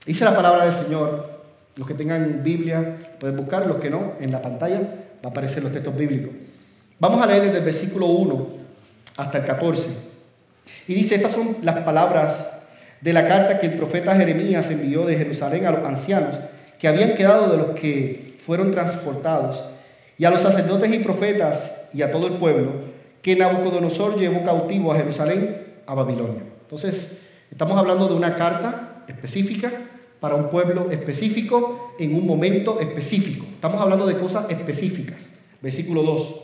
hice 0.06 0.24
la 0.24 0.36
palabra 0.36 0.66
del 0.66 0.74
Señor, 0.74 1.42
los 1.76 1.88
que 1.88 1.96
tengan 1.96 2.44
Biblia 2.44 3.16
pueden 3.20 3.38
buscar, 3.38 3.66
los 3.66 3.78
que 3.78 3.90
no, 3.90 4.14
en 4.20 4.32
la 4.32 4.42
pantalla 4.42 5.01
va 5.24 5.28
a 5.28 5.30
aparecer 5.30 5.64
los 5.64 5.72
textos 5.72 5.96
bíblicos. 5.96 6.32
Vamos 7.00 7.22
a 7.22 7.26
leer 7.26 7.44
desde 7.44 7.60
el 7.60 7.66
versículo 7.66 8.08
1 8.08 8.48
hasta 9.18 9.38
el 9.40 9.46
14. 9.46 9.90
Y 10.88 10.94
dice, 10.94 11.16
estas 11.16 11.32
son 11.34 11.58
las 11.62 11.80
palabras 11.80 12.46
de 13.02 13.14
la 13.14 13.28
carta 13.28 13.60
que 13.60 13.68
el 13.68 13.74
profeta 13.74 14.16
Jeremías 14.16 14.70
envió 14.70 15.06
de 15.06 15.18
Jerusalén 15.18 15.66
a 15.66 15.72
los 15.72 15.84
ancianos 15.84 16.38
que 16.80 16.88
habían 16.88 17.16
quedado 17.16 17.52
de 17.52 17.58
los 17.58 17.80
que 17.80 18.36
fueron 18.40 18.72
transportados 18.72 19.64
y 20.18 20.26
a 20.26 20.30
los 20.30 20.42
sacerdotes 20.42 20.94
y 20.94 21.00
profetas 21.00 21.72
y 21.94 22.02
a 22.02 22.12
todo 22.12 22.28
el 22.28 22.34
pueblo 22.34 22.92
que 23.22 23.36
Nabucodonosor 23.36 24.18
llevó 24.18 24.44
cautivo 24.44 24.92
a 24.92 24.98
Jerusalén, 24.98 25.62
a 25.86 25.94
Babilonia. 25.94 26.44
Entonces, 26.62 27.20
estamos 27.52 27.78
hablando 27.78 28.08
de 28.08 28.16
una 28.16 28.36
carta 28.36 29.04
específica 29.08 29.72
para 30.22 30.36
un 30.36 30.50
pueblo 30.50 30.90
específico 30.92 31.96
en 32.00 32.16
un 32.16 32.26
momento 32.26 32.80
específico. 32.80 33.46
Estamos 33.56 33.82
hablando 33.82 34.06
de 34.06 34.18
cosas 34.18 34.50
específicas. 34.50 35.18
Versículo 35.62 36.04
2. 36.04 36.36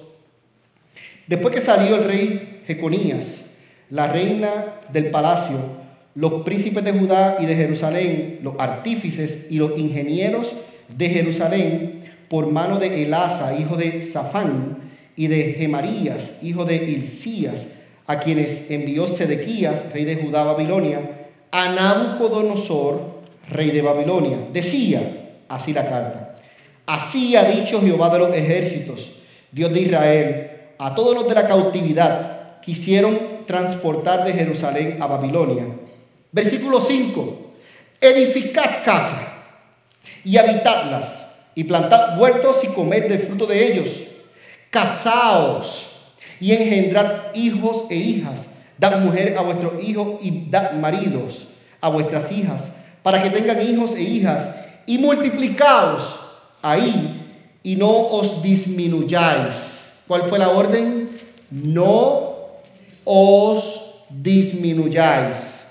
Después 1.28 1.54
que 1.54 1.62
salió 1.62 1.96
el 1.96 2.04
rey 2.04 2.64
Jeconías, 2.66 3.52
la 3.92 4.08
reina 4.08 4.82
del 4.92 5.12
palacio, 5.12 5.58
los 6.16 6.44
príncipes 6.44 6.84
de 6.84 6.92
Judá 6.92 7.38
y 7.40 7.46
de 7.46 7.56
Jerusalén, 7.56 8.40
los 8.42 8.56
artífices 8.58 9.46
y 9.50 9.58
los 9.58 9.78
ingenieros 9.78 10.56
de 10.90 11.10
Jerusalén, 11.10 12.02
por 12.28 12.52
mano 12.52 12.80
de 12.80 13.04
Elasa, 13.04 13.58
hijo 13.60 13.78
de 13.78 14.04
Safán, 14.04 14.88
y 15.16 15.28
de 15.28 15.54
Gemarías, 15.54 16.38
hijo 16.42 16.66
de 16.66 16.78
Hilcías, 16.78 17.68
a 18.06 18.20
quienes 18.20 18.70
envió 18.72 19.08
Sedequías, 19.08 19.92
rey 19.92 20.06
de 20.06 20.16
Judá, 20.16 20.44
Babilonia, 20.44 21.30
a 21.52 21.70
Nabucodonosor, 21.70 23.17
rey 23.50 23.72
de 23.72 23.82
Babilonia. 23.82 24.38
Decía 24.52 25.02
así 25.48 25.74
la 25.74 25.90
carta: 25.90 26.36
Así 26.86 27.36
ha 27.36 27.44
dicho 27.44 27.82
Jehová 27.82 28.10
de 28.10 28.20
los 28.20 28.36
ejércitos, 28.36 29.12
Dios 29.52 29.74
de 29.74 29.82
Israel, 29.82 30.52
a 30.78 30.94
todos 30.96 31.16
los 31.16 31.28
de 31.28 31.36
la 31.36 31.48
cautividad 31.48 32.60
quisieron 32.62 33.46
transportar 33.46 34.26
de 34.26 34.34
Jerusalén 34.34 35.02
a 35.02 35.08
Babilonia. 35.08 35.66
Versículo 36.32 36.82
5: 36.82 37.52
Edificad 38.02 38.84
casas 38.84 39.22
y 40.24 40.38
habitadlas 40.38 41.12
y 41.56 41.64
plantad 41.64 42.20
huertos 42.20 42.64
y 42.64 42.68
comed 42.68 43.08
del 43.08 43.20
fruto 43.20 43.46
de 43.46 43.72
ellos. 43.72 44.04
Casaos 44.70 46.12
y 46.40 46.52
engendrad 46.52 47.34
hijos 47.34 47.86
e 47.90 47.96
hijas. 47.96 48.48
Dad 48.78 49.00
mujer 49.00 49.36
a 49.38 49.42
vuestros 49.42 49.84
hijos 49.84 50.20
y 50.22 50.50
dad 50.52 50.74
maridos 50.74 51.48
a 51.82 51.90
vuestras 51.90 52.32
hijas, 52.32 52.72
para 53.08 53.24
que 53.24 53.30
tengan 53.30 53.62
hijos 53.62 53.96
e 53.96 54.02
hijas. 54.02 54.50
Y 54.86 54.98
multiplicaos 54.98 56.14
ahí 56.62 57.56
y 57.64 57.78
no 57.78 57.90
os 57.90 58.44
disminuyáis. 58.44 59.94
¿Cuál 60.06 60.24
fue 60.24 60.38
la 60.38 60.50
orden? 60.50 61.18
No 61.50 62.36
os 63.06 63.96
disminuyáis. 64.10 65.62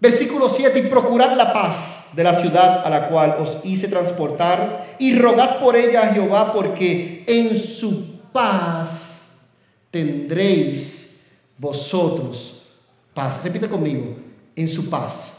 Versículo 0.00 0.48
7, 0.48 0.76
y 0.80 0.82
procurad 0.88 1.36
la 1.36 1.52
paz 1.52 2.06
de 2.12 2.24
la 2.24 2.40
ciudad 2.40 2.84
a 2.84 2.90
la 2.90 3.06
cual 3.06 3.36
os 3.38 3.58
hice 3.62 3.86
transportar 3.86 4.96
y 4.98 5.16
rogad 5.16 5.60
por 5.60 5.76
ella 5.76 6.08
a 6.08 6.12
Jehová 6.12 6.52
porque 6.52 7.22
en 7.28 7.56
su 7.56 8.18
paz 8.32 9.28
tendréis 9.92 11.20
vosotros 11.56 12.62
paz. 13.14 13.40
Repite 13.44 13.68
conmigo, 13.68 14.16
en 14.56 14.68
su 14.68 14.90
paz 14.90 15.30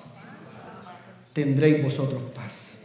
tendréis 1.35 1.83
vosotros 1.83 2.21
paz. 2.33 2.77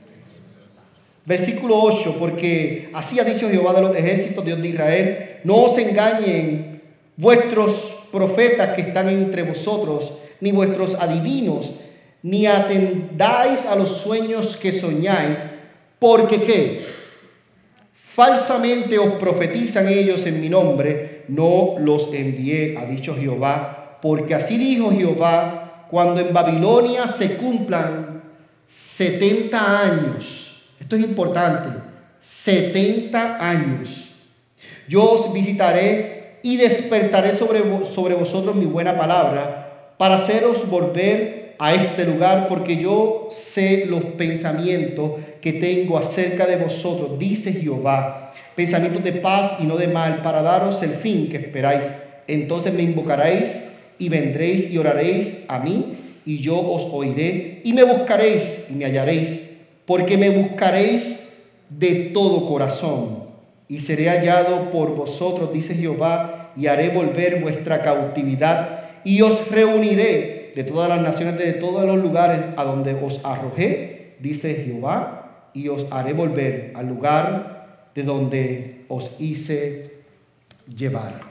Versículo 1.24 1.80
8, 1.80 2.16
porque 2.18 2.90
así 2.92 3.20
ha 3.20 3.24
dicho 3.24 3.48
Jehová 3.48 3.72
de 3.74 3.82
los 3.82 3.96
ejércitos, 3.96 4.44
Dios 4.44 4.60
de 4.60 4.68
Israel, 4.68 5.40
no 5.44 5.62
os 5.62 5.78
engañen 5.78 6.82
vuestros 7.16 8.08
profetas 8.10 8.74
que 8.74 8.82
están 8.82 9.08
entre 9.08 9.44
vosotros, 9.44 10.14
ni 10.40 10.50
vuestros 10.50 10.96
adivinos, 10.96 11.74
ni 12.24 12.46
atendáis 12.46 13.64
a 13.66 13.76
los 13.76 13.98
sueños 13.98 14.56
que 14.56 14.72
soñáis, 14.72 15.38
porque 16.00 16.42
qué? 16.42 16.86
Falsamente 17.94 18.98
os 18.98 19.12
profetizan 19.12 19.88
ellos 19.88 20.26
en 20.26 20.40
mi 20.40 20.48
nombre, 20.48 21.22
no 21.28 21.76
los 21.78 22.12
envié, 22.12 22.76
ha 22.76 22.84
dicho 22.86 23.14
Jehová, 23.14 23.98
porque 24.02 24.34
así 24.34 24.58
dijo 24.58 24.90
Jehová, 24.90 25.86
cuando 25.88 26.20
en 26.20 26.32
Babilonia 26.32 27.06
se 27.06 27.36
cumplan 27.36 28.09
70 28.70 29.80
años, 29.80 30.62
esto 30.78 30.94
es 30.94 31.02
importante, 31.02 31.68
70 32.20 33.48
años, 33.48 34.12
yo 34.88 35.02
os 35.10 35.32
visitaré 35.32 36.38
y 36.42 36.56
despertaré 36.56 37.36
sobre, 37.36 37.84
sobre 37.84 38.14
vosotros 38.14 38.54
mi 38.54 38.66
buena 38.66 38.96
palabra, 38.96 39.94
para 39.98 40.14
haceros 40.14 40.68
volver 40.68 41.56
a 41.58 41.74
este 41.74 42.04
lugar 42.04 42.46
porque 42.48 42.76
yo 42.76 43.28
sé 43.30 43.86
los 43.86 44.04
pensamientos 44.04 45.12
que 45.40 45.54
tengo 45.54 45.98
acerca 45.98 46.46
de 46.46 46.56
vosotros, 46.56 47.18
dice 47.18 47.52
Jehová, 47.52 48.32
pensamientos 48.54 49.02
de 49.02 49.12
paz 49.12 49.54
y 49.58 49.64
no 49.64 49.76
de 49.76 49.88
mal, 49.88 50.22
para 50.22 50.42
daros 50.42 50.82
el 50.82 50.92
fin 50.92 51.28
que 51.28 51.36
esperáis. 51.36 51.90
Entonces 52.26 52.72
me 52.72 52.82
invocaréis 52.82 53.60
y 53.98 54.08
vendréis 54.08 54.70
y 54.70 54.78
oraréis 54.78 55.38
a 55.48 55.58
mí 55.58 55.99
y 56.30 56.38
yo 56.38 56.60
os 56.60 56.86
oiré 56.92 57.60
y 57.64 57.72
me 57.72 57.82
buscaréis 57.82 58.66
y 58.70 58.74
me 58.74 58.84
hallaréis, 58.84 59.50
porque 59.84 60.16
me 60.16 60.30
buscaréis 60.30 61.18
de 61.68 62.12
todo 62.14 62.48
corazón 62.48 63.24
y 63.66 63.80
seré 63.80 64.08
hallado 64.08 64.70
por 64.70 64.94
vosotros, 64.94 65.52
dice 65.52 65.74
Jehová, 65.74 66.52
y 66.56 66.68
haré 66.68 66.90
volver 66.90 67.42
vuestra 67.42 67.82
cautividad 67.82 68.78
y 69.02 69.22
os 69.22 69.50
reuniré 69.50 70.52
de 70.54 70.62
todas 70.62 70.88
las 70.88 71.02
naciones, 71.02 71.36
de 71.36 71.54
todos 71.54 71.84
los 71.84 71.96
lugares 71.96 72.40
a 72.56 72.62
donde 72.62 72.94
os 72.94 73.24
arrojé, 73.24 74.14
dice 74.20 74.54
Jehová, 74.54 75.48
y 75.52 75.66
os 75.66 75.84
haré 75.90 76.12
volver 76.12 76.70
al 76.76 76.86
lugar 76.86 77.88
de 77.92 78.04
donde 78.04 78.84
os 78.86 79.20
hice 79.20 79.94
llevar. 80.72 81.22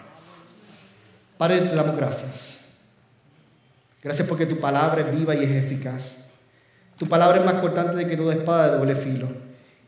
Padre, 1.37 1.61
te 1.61 1.75
damos 1.75 1.95
gracias. 1.95 2.58
Gracias 4.01 4.27
porque 4.27 4.45
tu 4.45 4.59
palabra 4.59 5.01
es 5.01 5.17
viva 5.17 5.35
y 5.35 5.43
es 5.43 5.51
eficaz. 5.51 6.29
Tu 6.97 7.07
palabra 7.07 7.39
es 7.39 7.45
más 7.45 7.55
cortante 7.55 7.95
de 7.95 8.07
que 8.07 8.17
toda 8.17 8.33
espada 8.33 8.71
de 8.71 8.77
doble 8.77 8.95
filo 8.95 9.27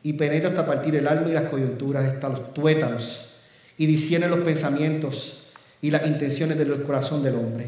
y 0.03 0.13
penetra 0.13 0.49
hasta 0.49 0.65
partir 0.65 0.95
el 0.95 1.07
alma 1.07 1.29
y 1.29 1.33
las 1.33 1.49
coyunturas, 1.49 2.03
hasta 2.05 2.29
los 2.29 2.53
tuétanos 2.53 3.33
y 3.77 3.85
discierne 3.85 4.27
los 4.27 4.39
pensamientos 4.39 5.47
y 5.81 5.91
las 5.91 6.05
intenciones 6.05 6.57
del 6.57 6.83
corazón 6.83 7.23
del 7.23 7.35
hombre. 7.35 7.67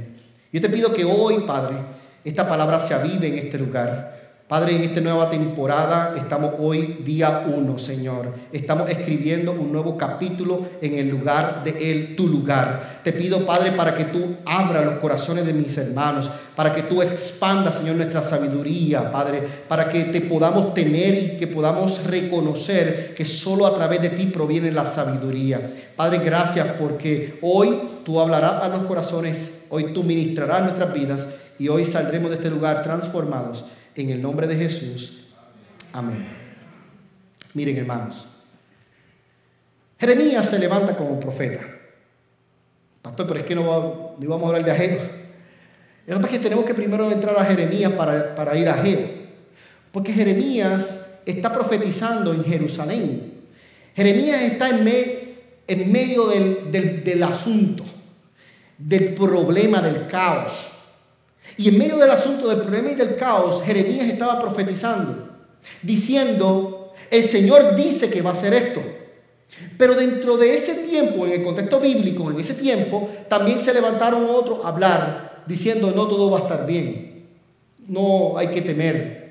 Yo 0.51 0.61
te 0.61 0.69
pido 0.69 0.93
que 0.93 1.03
hoy, 1.03 1.39
Padre, 1.47 1.75
esta 2.23 2.47
palabra 2.47 2.79
se 2.79 2.93
avive 2.93 3.27
en 3.27 3.45
este 3.45 3.57
lugar 3.57 4.12
Padre, 4.53 4.75
en 4.75 4.83
esta 4.83 5.01
nueva 5.01 5.31
temporada 5.31 6.13
estamos 6.15 6.53
hoy 6.59 6.99
día 7.03 7.43
uno, 7.47 7.79
Señor. 7.79 8.35
Estamos 8.51 8.87
escribiendo 8.87 9.51
un 9.51 9.71
nuevo 9.71 9.97
capítulo 9.97 10.67
en 10.79 10.93
el 10.93 11.09
lugar 11.09 11.63
de 11.63 11.71
Él, 11.91 12.15
tu 12.15 12.27
lugar. 12.27 12.99
Te 13.03 13.13
pido, 13.13 13.47
Padre, 13.47 13.71
para 13.71 13.95
que 13.95 14.03
tú 14.03 14.35
abras 14.45 14.85
los 14.85 14.99
corazones 14.99 15.47
de 15.47 15.53
mis 15.53 15.75
hermanos, 15.75 16.29
para 16.55 16.71
que 16.71 16.83
tú 16.83 17.01
expandas, 17.01 17.77
Señor, 17.77 17.95
nuestra 17.95 18.21
sabiduría, 18.21 19.11
Padre, 19.11 19.41
para 19.67 19.89
que 19.89 20.03
te 20.03 20.21
podamos 20.21 20.75
tener 20.75 21.15
y 21.15 21.37
que 21.39 21.47
podamos 21.47 22.03
reconocer 22.03 23.15
que 23.15 23.25
solo 23.25 23.65
a 23.65 23.73
través 23.73 24.03
de 24.03 24.09
ti 24.09 24.27
proviene 24.27 24.71
la 24.71 24.85
sabiduría. 24.85 25.61
Padre, 25.95 26.19
gracias 26.19 26.75
porque 26.79 27.39
hoy 27.41 27.75
tú 28.05 28.19
hablarás 28.19 28.61
a 28.61 28.67
los 28.67 28.83
corazones, 28.83 29.49
hoy 29.71 29.93
tú 29.93 30.03
ministrarás 30.03 30.61
nuestras 30.61 30.93
vidas 30.93 31.27
y 31.57 31.69
hoy 31.69 31.85
saldremos 31.85 32.29
de 32.29 32.35
este 32.35 32.51
lugar 32.51 32.83
transformados 32.83 33.65
en 33.95 34.09
el 34.09 34.21
nombre 34.21 34.47
de 34.47 34.55
Jesús. 34.55 35.27
Amén. 35.91 36.27
Miren 37.53 37.77
hermanos, 37.77 38.25
Jeremías 39.99 40.49
se 40.49 40.59
levanta 40.59 40.95
como 40.95 41.19
profeta. 41.19 41.61
Pastor, 43.01 43.27
pero 43.27 43.39
es 43.39 43.45
que 43.45 43.55
no, 43.55 44.15
vamos 44.17 44.43
a 44.43 44.47
hablar 44.47 44.65
de 44.65 44.71
Ageo. 44.71 45.23
Es 46.07 46.25
que 46.27 46.39
tenemos 46.39 46.65
que 46.65 46.73
primero 46.73 47.09
entrar 47.11 47.37
a 47.37 47.45
Jeremías 47.45 47.91
para, 47.93 48.57
ir 48.57 48.67
a 48.67 48.73
Ageo. 48.73 48.99
Porque 49.91 50.11
Jeremías 50.11 50.99
está 51.25 51.53
profetizando 51.53 52.33
en 52.33 52.43
Jerusalén. 52.43 53.33
Jeremías 53.95 54.41
está 54.41 54.69
en, 54.69 54.87
en 55.67 55.91
medio 55.91 56.27
del, 56.27 57.03
del 57.03 57.23
asunto, 57.23 57.83
del 58.77 59.13
problema, 59.13 59.81
del 59.81 60.07
caos. 60.07 60.72
Y 61.57 61.69
en 61.69 61.77
medio 61.77 61.97
del 61.97 62.09
asunto 62.09 62.47
del 62.47 62.61
problema 62.61 62.91
y 62.91 62.95
del 62.95 63.15
caos, 63.15 63.61
Jeremías 63.63 64.07
estaba 64.07 64.39
profetizando, 64.39 65.29
diciendo, 65.81 66.93
el 67.11 67.23
Señor 67.23 67.75
dice 67.75 68.09
que 68.09 68.21
va 68.21 68.31
a 68.31 68.33
hacer 68.33 68.53
esto. 68.53 68.81
Pero 69.77 69.93
dentro 69.93 70.37
de 70.37 70.55
ese 70.55 70.75
tiempo, 70.75 71.25
en 71.25 71.33
el 71.33 71.43
contexto 71.43 71.79
bíblico, 71.79 72.29
en 72.31 72.39
ese 72.39 72.55
tiempo, 72.55 73.09
también 73.29 73.59
se 73.59 73.73
levantaron 73.73 74.27
otros 74.29 74.59
a 74.63 74.69
hablar, 74.69 75.43
diciendo, 75.45 75.91
no 75.95 76.07
todo 76.07 76.31
va 76.31 76.39
a 76.39 76.41
estar 76.43 76.65
bien, 76.65 77.27
no 77.87 78.37
hay 78.37 78.47
que 78.47 78.61
temer. 78.61 79.23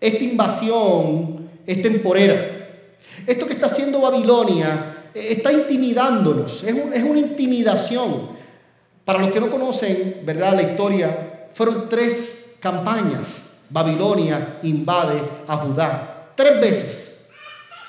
Esta 0.00 0.24
invasión 0.24 1.50
es 1.66 1.82
temporera. 1.82 2.58
Esto 3.26 3.46
que 3.46 3.52
está 3.52 3.66
haciendo 3.66 4.00
Babilonia 4.00 5.08
eh, 5.14 5.28
está 5.30 5.52
intimidándonos, 5.52 6.64
es, 6.64 6.74
es 6.74 7.02
una 7.02 7.18
intimidación. 7.18 8.40
Para 9.04 9.20
los 9.20 9.32
que 9.32 9.40
no 9.40 9.50
conocen, 9.50 10.22
¿verdad? 10.24 10.54
La 10.54 10.62
historia, 10.62 11.39
fueron 11.54 11.88
tres 11.88 12.52
campañas. 12.60 13.28
Babilonia 13.68 14.58
invade 14.62 15.20
a 15.46 15.56
Judá. 15.58 16.32
Tres 16.34 16.60
veces. 16.60 17.18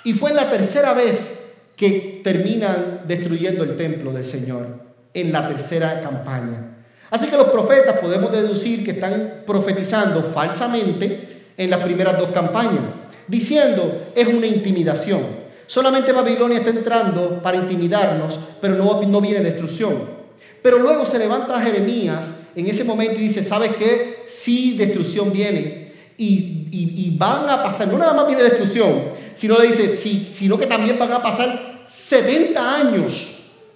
Y 0.03 0.13
fue 0.13 0.33
la 0.33 0.49
tercera 0.49 0.93
vez 0.93 1.39
que 1.75 2.21
terminan 2.23 3.01
destruyendo 3.07 3.63
el 3.63 3.75
templo 3.75 4.11
del 4.11 4.25
Señor. 4.25 4.67
En 5.13 5.31
la 5.31 5.47
tercera 5.47 6.01
campaña. 6.01 6.71
Así 7.09 7.27
que 7.27 7.35
los 7.35 7.49
profetas 7.49 7.99
podemos 7.99 8.31
deducir 8.31 8.85
que 8.85 8.91
están 8.91 9.43
profetizando 9.45 10.23
falsamente 10.23 11.51
en 11.57 11.69
las 11.69 11.83
primeras 11.83 12.17
dos 12.17 12.31
campañas. 12.31 12.83
Diciendo, 13.27 14.11
es 14.15 14.27
una 14.27 14.47
intimidación. 14.47 15.41
Solamente 15.67 16.11
Babilonia 16.11 16.59
está 16.59 16.69
entrando 16.69 17.41
para 17.41 17.57
intimidarnos, 17.57 18.39
pero 18.61 18.75
no, 18.75 19.01
no 19.01 19.21
viene 19.21 19.41
destrucción. 19.41 20.21
Pero 20.61 20.79
luego 20.79 21.05
se 21.05 21.19
levanta 21.19 21.61
Jeremías 21.61 22.29
en 22.55 22.67
ese 22.67 22.83
momento 22.83 23.15
y 23.15 23.27
dice, 23.27 23.43
¿sabes 23.43 23.75
qué? 23.75 24.25
Sí, 24.29 24.75
destrucción 24.77 25.31
viene. 25.31 25.91
Y, 26.17 27.15
van 27.17 27.47
a 27.47 27.61
pasar, 27.61 27.87
no 27.87 27.99
nada 27.99 28.13
más 28.13 28.25
viene 28.25 28.41
destrucción, 28.41 29.09
sino 29.35 29.59
le 29.59 29.67
dice, 29.67 29.97
sino 30.33 30.57
que 30.57 30.65
también 30.65 30.97
van 30.97 31.11
a 31.11 31.21
pasar 31.21 31.85
70 31.87 32.75
años 32.75 33.27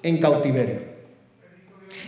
en 0.02 0.18
cautiverio. 0.18 0.80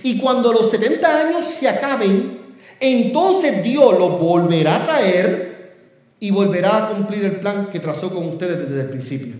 Y 0.02 0.18
cuando 0.20 0.52
los 0.52 0.72
70 0.72 1.28
años 1.28 1.46
se 1.46 1.68
acaben, 1.68 2.40
entonces 2.80 3.64
Dios 3.64 3.98
los 4.00 4.20
volverá 4.20 4.78
a 4.78 4.86
traer 4.86 5.76
y 6.20 6.32
volverá 6.32 6.78
a 6.78 6.90
cumplir 6.90 7.24
el 7.26 7.40
plan 7.40 7.70
que 7.72 7.80
trazó 7.80 8.12
con 8.12 8.26
ustedes 8.26 8.70
desde 8.70 8.82
el 8.82 8.90
principio. 8.90 9.36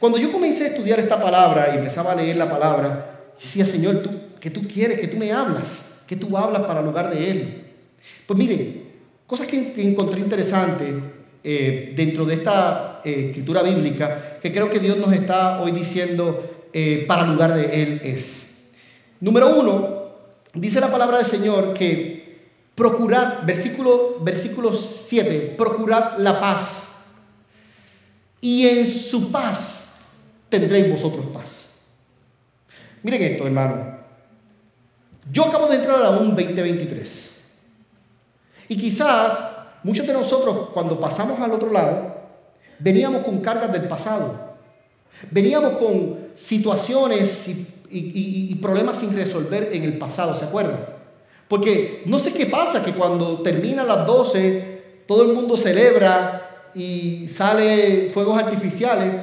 Cuando 0.00 0.18
yo 0.18 0.32
comencé 0.32 0.64
a 0.64 0.68
estudiar 0.68 0.98
esta 0.98 1.20
palabra 1.20 1.72
y 1.74 1.78
empezaba 1.78 2.12
a 2.12 2.16
leer 2.16 2.36
la 2.36 2.50
palabra, 2.50 3.20
decía, 3.40 3.64
Señor, 3.64 3.98
¿tú, 4.02 4.10
¿qué 4.40 4.50
tú 4.50 4.66
quieres? 4.66 5.00
que 5.00 5.08
tú 5.08 5.16
me 5.16 5.32
hablas? 5.32 5.91
¿Qué 6.12 6.16
tú 6.16 6.36
hablas 6.36 6.60
para 6.66 6.80
el 6.80 6.84
lugar 6.84 7.08
de 7.08 7.30
Él? 7.30 7.64
Pues 8.26 8.38
mire, 8.38 8.82
cosas 9.26 9.46
que, 9.46 9.72
encontré 9.78 10.20
interesantes 10.20 10.92
eh, 11.42 11.94
dentro 11.96 12.26
de 12.26 12.34
esta 12.34 13.00
eh, 13.02 13.28
escritura 13.28 13.62
bíblica 13.62 14.38
que 14.42 14.52
creo 14.52 14.68
que 14.68 14.78
Dios 14.78 14.98
nos 14.98 15.10
está 15.14 15.62
hoy 15.62 15.72
diciendo 15.72 16.68
eh, 16.70 17.06
para 17.08 17.26
lugar 17.26 17.54
de 17.54 17.82
Él 17.82 18.00
es. 18.04 18.44
Número 19.20 19.58
uno, 19.58 20.10
dice 20.52 20.80
la 20.80 20.92
palabra 20.92 21.16
del 21.16 21.26
Señor 21.26 21.72
que 21.72 22.50
procurad, 22.74 23.44
versículo, 23.46 24.18
versículo 24.20 24.74
7, 24.74 25.54
procurad 25.56 26.18
la 26.18 26.38
paz 26.38 26.88
y 28.38 28.66
en 28.66 28.86
su 28.86 29.32
paz 29.32 29.86
tendréis 30.50 30.90
vosotros 30.90 31.24
paz. 31.32 31.70
Miren 33.02 33.22
esto, 33.22 33.46
hermano. 33.46 33.91
Yo 35.30 35.44
acabo 35.44 35.68
de 35.68 35.76
entrar 35.76 36.02
a 36.02 36.10
un 36.10 36.34
2023. 36.34 37.30
Y 38.68 38.76
quizás 38.76 39.38
muchos 39.82 40.06
de 40.06 40.12
nosotros 40.12 40.70
cuando 40.72 40.98
pasamos 40.98 41.40
al 41.40 41.52
otro 41.52 41.70
lado, 41.70 42.16
veníamos 42.78 43.24
con 43.24 43.38
cargas 43.40 43.72
del 43.72 43.88
pasado. 43.88 44.52
Veníamos 45.30 45.72
con 45.72 46.18
situaciones 46.34 47.48
y, 47.48 48.54
problemas 48.56 48.98
sin 48.98 49.14
resolver 49.14 49.70
en 49.72 49.82
el 49.82 49.98
pasado, 49.98 50.34
¿se 50.34 50.44
acuerdan? 50.44 50.80
Porque 51.48 52.02
no 52.06 52.18
sé 52.18 52.32
qué 52.32 52.46
pasa, 52.46 52.82
que 52.82 52.92
cuando 52.92 53.42
termina 53.42 53.84
las 53.84 54.06
12, 54.06 55.02
todo 55.06 55.22
el 55.22 55.34
mundo 55.34 55.56
celebra 55.56 56.70
y 56.74 57.28
sale 57.28 58.08
fuegos 58.10 58.38
artificiales, 58.38 59.14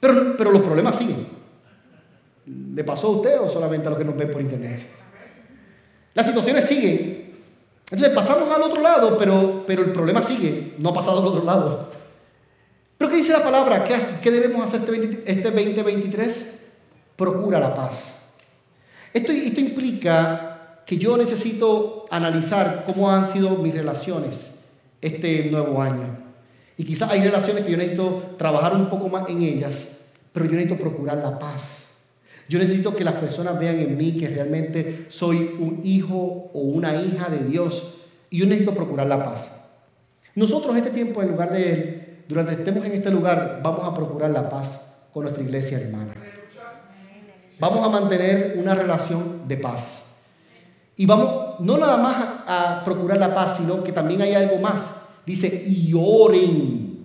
pero, 0.00 0.34
pero 0.36 0.50
los 0.50 0.62
problemas 0.62 0.96
siguen. 0.96 1.26
¿Le 2.74 2.82
pasó 2.82 3.08
a 3.08 3.10
usted 3.10 3.40
o 3.40 3.48
solamente 3.48 3.86
a 3.86 3.90
los 3.90 3.98
que 3.98 4.04
nos 4.04 4.16
ven 4.16 4.30
por 4.30 4.40
internet? 4.40 4.80
Las 6.14 6.26
situaciones 6.26 6.64
siguen. 6.64 7.34
Entonces 7.90 8.14
pasamos 8.14 8.54
al 8.54 8.62
otro 8.62 8.80
lado, 8.80 9.18
pero, 9.18 9.64
pero 9.66 9.82
el 9.82 9.92
problema 9.92 10.22
sigue, 10.22 10.74
no 10.78 10.90
ha 10.90 10.94
pasado 10.94 11.20
al 11.20 11.26
otro 11.26 11.44
lado. 11.44 11.88
¿Pero 12.96 13.10
qué 13.10 13.16
dice 13.16 13.32
la 13.32 13.42
palabra? 13.42 13.82
¿Qué, 13.84 14.30
debemos 14.30 14.62
hacer 14.62 14.82
este, 15.24 15.42
2023? 15.50 16.26
Este 16.28 16.60
Procura 17.16 17.58
la 17.58 17.74
paz. 17.74 18.14
Esto, 19.12 19.32
esto 19.32 19.60
implica 19.60 20.82
que 20.86 20.96
yo 20.96 21.16
necesito 21.16 22.06
analizar 22.10 22.84
cómo 22.86 23.10
han 23.10 23.26
sido 23.26 23.50
mis 23.56 23.74
relaciones 23.74 24.52
este 25.00 25.50
nuevo 25.50 25.80
año. 25.82 26.18
Y 26.76 26.84
quizás 26.84 27.10
hay 27.10 27.22
relaciones 27.22 27.64
que 27.64 27.72
yo 27.72 27.76
necesito 27.76 28.34
trabajar 28.38 28.74
un 28.74 28.88
poco 28.88 29.08
más 29.08 29.28
en 29.28 29.42
ellas, 29.42 29.86
pero 30.32 30.46
yo 30.46 30.52
necesito 30.52 30.78
procurar 30.78 31.18
la 31.18 31.38
paz. 31.38 31.89
Yo 32.50 32.58
necesito 32.58 32.96
que 32.96 33.04
las 33.04 33.14
personas 33.14 33.60
vean 33.60 33.78
en 33.78 33.96
mí 33.96 34.16
que 34.16 34.26
realmente 34.26 35.06
soy 35.08 35.54
un 35.60 35.82
hijo 35.84 36.50
o 36.52 36.58
una 36.58 37.00
hija 37.00 37.28
de 37.30 37.48
Dios 37.48 37.92
y 38.28 38.38
yo 38.38 38.46
necesito 38.46 38.74
procurar 38.74 39.06
la 39.06 39.24
paz. 39.24 39.48
Nosotros 40.34 40.76
este 40.76 40.90
tiempo, 40.90 41.22
en 41.22 41.28
lugar 41.28 41.52
de 41.52 41.72
Él, 41.72 42.24
durante 42.26 42.54
estemos 42.54 42.84
en 42.84 42.90
este 42.90 43.08
lugar, 43.12 43.60
vamos 43.62 43.86
a 43.86 43.94
procurar 43.94 44.32
la 44.32 44.50
paz 44.50 44.80
con 45.12 45.22
nuestra 45.22 45.44
iglesia 45.44 45.78
hermana. 45.78 46.12
Vamos 47.60 47.86
a 47.86 47.88
mantener 47.88 48.56
una 48.58 48.74
relación 48.74 49.46
de 49.46 49.56
paz. 49.56 50.02
Y 50.96 51.06
vamos 51.06 51.60
no 51.60 51.78
nada 51.78 51.98
más 51.98 52.16
a, 52.48 52.82
procurar 52.84 53.18
la 53.18 53.32
paz, 53.32 53.58
sino 53.58 53.84
que 53.84 53.92
también 53.92 54.22
hay 54.22 54.34
algo 54.34 54.58
más. 54.58 54.82
Dice, 55.24 55.46
y 55.68 55.92
oren 55.94 57.04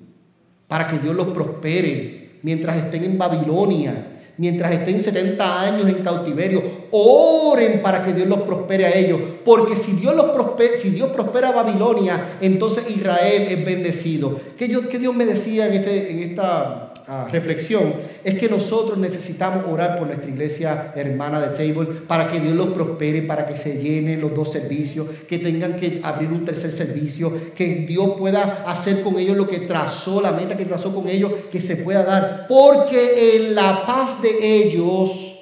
para 0.67 0.87
que 0.87 0.97
Dios 0.97 1.15
los 1.15 1.27
prospere 1.27 2.39
mientras 2.41 2.77
estén 2.77 3.03
en 3.03 3.19
Babilonia 3.19 4.13
mientras 4.37 4.71
estén 4.71 5.03
70 5.03 5.61
años 5.61 5.87
en 5.87 6.03
cautiverio, 6.03 6.61
oren 6.91 7.81
para 7.81 8.03
que 8.03 8.13
Dios 8.13 8.27
los 8.27 8.39
prospere 8.39 8.85
a 8.85 8.95
ellos, 8.95 9.19
porque 9.43 9.75
si 9.75 9.93
Dios, 9.93 10.15
los 10.15 10.25
prospera, 10.31 10.77
si 10.79 10.89
Dios 10.89 11.09
prospera 11.11 11.49
a 11.49 11.51
Babilonia, 11.51 12.37
entonces 12.41 12.89
Israel 12.89 13.47
es 13.49 13.65
bendecido. 13.65 14.39
¿Qué, 14.57 14.67
Dios 14.67 15.15
me 15.15 15.25
decía 15.25 15.67
en, 15.67 15.73
este, 15.73 16.11
en 16.11 16.19
esta 16.23 16.84
reflexión 17.31 17.93
es 18.23 18.35
que 18.39 18.49
nosotros 18.49 18.97
necesitamos 18.97 19.65
orar 19.67 19.97
por 19.97 20.07
nuestra 20.07 20.29
iglesia 20.29 20.93
hermana 20.95 21.39
de 21.39 21.49
Table 21.49 22.01
para 22.07 22.31
que 22.31 22.39
Dios 22.39 22.55
los 22.55 22.67
prospere, 22.67 23.21
para 23.21 23.45
que 23.45 23.55
se 23.55 23.77
llenen 23.77 24.21
los 24.21 24.33
dos 24.33 24.51
servicios, 24.51 25.07
que 25.27 25.37
tengan 25.37 25.75
que 25.75 26.01
abrir 26.03 26.29
un 26.31 26.43
tercer 26.43 26.71
servicio, 26.71 27.31
que 27.55 27.85
Dios 27.87 28.15
pueda 28.17 28.63
hacer 28.67 29.01
con 29.03 29.19
ellos 29.19 29.37
lo 29.37 29.47
que 29.47 29.59
trazó, 29.59 30.21
la 30.21 30.31
meta 30.31 30.57
que 30.57 30.65
trazó 30.65 30.93
con 30.93 31.07
ellos, 31.07 31.31
que 31.51 31.61
se 31.61 31.77
pueda 31.77 32.03
dar, 32.03 32.47
porque 32.47 33.35
en 33.35 33.55
la 33.55 33.85
paz 33.85 34.21
de 34.21 34.63
ellos, 34.63 35.39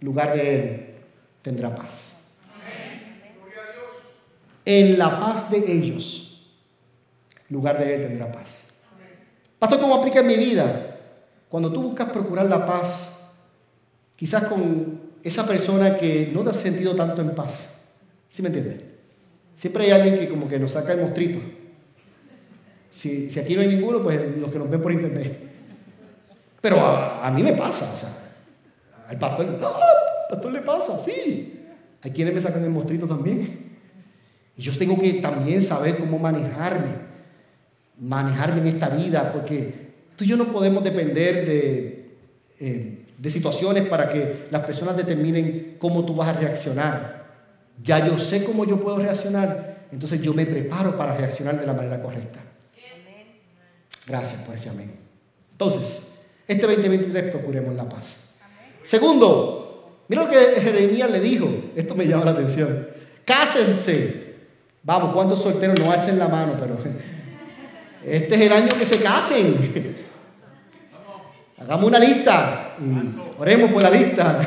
lugar 0.00 0.34
de 0.34 0.54
Él, 0.54 0.86
tendrá 1.42 1.74
paz. 1.74 2.02
En 4.64 4.98
la 4.98 5.20
paz 5.20 5.50
de 5.50 5.58
ellos, 5.58 6.50
lugar 7.48 7.78
de 7.78 7.94
Él 7.94 8.06
tendrá 8.08 8.32
paz. 8.32 8.65
Pastor, 9.58 9.80
¿cómo 9.80 9.94
aplica 9.94 10.20
en 10.20 10.26
mi 10.26 10.36
vida? 10.36 10.98
Cuando 11.48 11.72
tú 11.72 11.82
buscas 11.82 12.10
procurar 12.10 12.46
la 12.46 12.66
paz, 12.66 13.10
quizás 14.16 14.44
con 14.44 15.00
esa 15.22 15.46
persona 15.46 15.96
que 15.96 16.30
no 16.32 16.42
te 16.42 16.50
ha 16.50 16.54
sentido 16.54 16.94
tanto 16.94 17.22
en 17.22 17.34
paz. 17.34 17.74
¿Sí 18.30 18.42
me 18.42 18.48
entiendes? 18.48 18.80
Siempre 19.56 19.84
hay 19.84 19.90
alguien 19.92 20.18
que 20.18 20.28
como 20.28 20.46
que 20.46 20.58
nos 20.58 20.72
saca 20.72 20.92
el 20.92 21.00
mostrito. 21.00 21.38
Si, 22.90 23.28
aquí 23.38 23.54
no 23.54 23.62
hay 23.62 23.68
ninguno, 23.68 24.02
pues 24.02 24.20
los 24.38 24.50
que 24.50 24.58
nos 24.58 24.70
ven 24.70 24.80
por 24.80 24.92
internet. 24.92 25.40
Pero 26.60 26.80
a, 26.80 27.30
mí 27.30 27.42
me 27.42 27.52
pasa, 27.52 27.92
o 27.94 27.96
sea, 27.98 28.10
al 29.08 29.18
pastor, 29.18 29.58
¡ah! 29.62 29.80
pastor 30.30 30.52
le 30.52 30.62
pasa, 30.62 30.98
sí. 30.98 31.64
Hay 32.02 32.10
quienes 32.10 32.34
me 32.34 32.40
sacan 32.40 32.62
el 32.64 32.70
mostrito 32.70 33.06
también. 33.06 33.76
Y 34.56 34.62
yo 34.62 34.76
tengo 34.76 34.98
que 34.98 35.14
también 35.14 35.62
saber 35.62 35.98
cómo 35.98 36.18
manejarme, 36.18 37.05
manejarme 37.98 38.60
en 38.60 38.66
esta 38.68 38.88
vida, 38.88 39.32
porque 39.32 39.86
tú 40.16 40.24
y 40.24 40.28
yo 40.28 40.36
no 40.36 40.52
podemos 40.52 40.84
depender 40.84 41.46
de, 41.46 42.16
eh, 42.60 43.04
de 43.16 43.30
situaciones 43.30 43.88
para 43.88 44.08
que 44.08 44.46
las 44.50 44.64
personas 44.64 44.96
determinen 44.96 45.76
cómo 45.78 46.04
tú 46.04 46.14
vas 46.14 46.28
a 46.28 46.40
reaccionar. 46.40 47.26
Ya 47.82 48.06
yo 48.06 48.18
sé 48.18 48.44
cómo 48.44 48.64
yo 48.64 48.80
puedo 48.80 48.98
reaccionar, 48.98 49.86
entonces 49.92 50.20
yo 50.22 50.32
me 50.34 50.46
preparo 50.46 50.96
para 50.96 51.16
reaccionar 51.16 51.60
de 51.60 51.66
la 51.66 51.72
manera 51.72 52.00
correcta. 52.00 52.40
Gracias 54.06 54.40
por 54.42 54.54
ese 54.54 54.68
amén. 54.68 54.92
Entonces, 55.52 56.02
este 56.46 56.66
2023 56.66 57.32
procuremos 57.32 57.74
la 57.74 57.88
paz. 57.88 58.16
Segundo, 58.82 60.04
mira 60.08 60.24
lo 60.24 60.30
que 60.30 60.60
Jeremías 60.60 61.10
le 61.10 61.20
dijo. 61.20 61.48
Esto 61.74 61.96
me 61.96 62.06
llama 62.06 62.26
la 62.26 62.30
atención. 62.32 62.86
Cásense. 63.24 64.26
Vamos, 64.84 65.12
¿cuántos 65.12 65.42
solteros 65.42 65.78
no 65.78 65.90
hacen 65.90 66.18
la 66.18 66.28
mano? 66.28 66.54
Pero 66.60 66.76
este 68.06 68.34
es 68.36 68.40
el 68.40 68.52
año 68.52 68.68
que 68.78 68.86
se 68.86 68.98
casen. 68.98 69.96
Hagamos 71.58 71.86
una 71.86 71.98
lista 71.98 72.76
y 72.80 73.40
oremos 73.40 73.72
por 73.72 73.82
la 73.82 73.90
lista. 73.90 74.40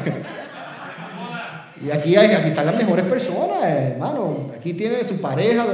Y 1.86 1.92
aquí, 1.92 2.16
hay, 2.16 2.34
aquí 2.34 2.50
están 2.50 2.66
las 2.66 2.76
mejores 2.76 3.06
personas, 3.06 3.64
hermano. 3.64 4.52
Aquí 4.56 4.74
tiene 4.74 5.04
su 5.04 5.20
pareja. 5.20 5.66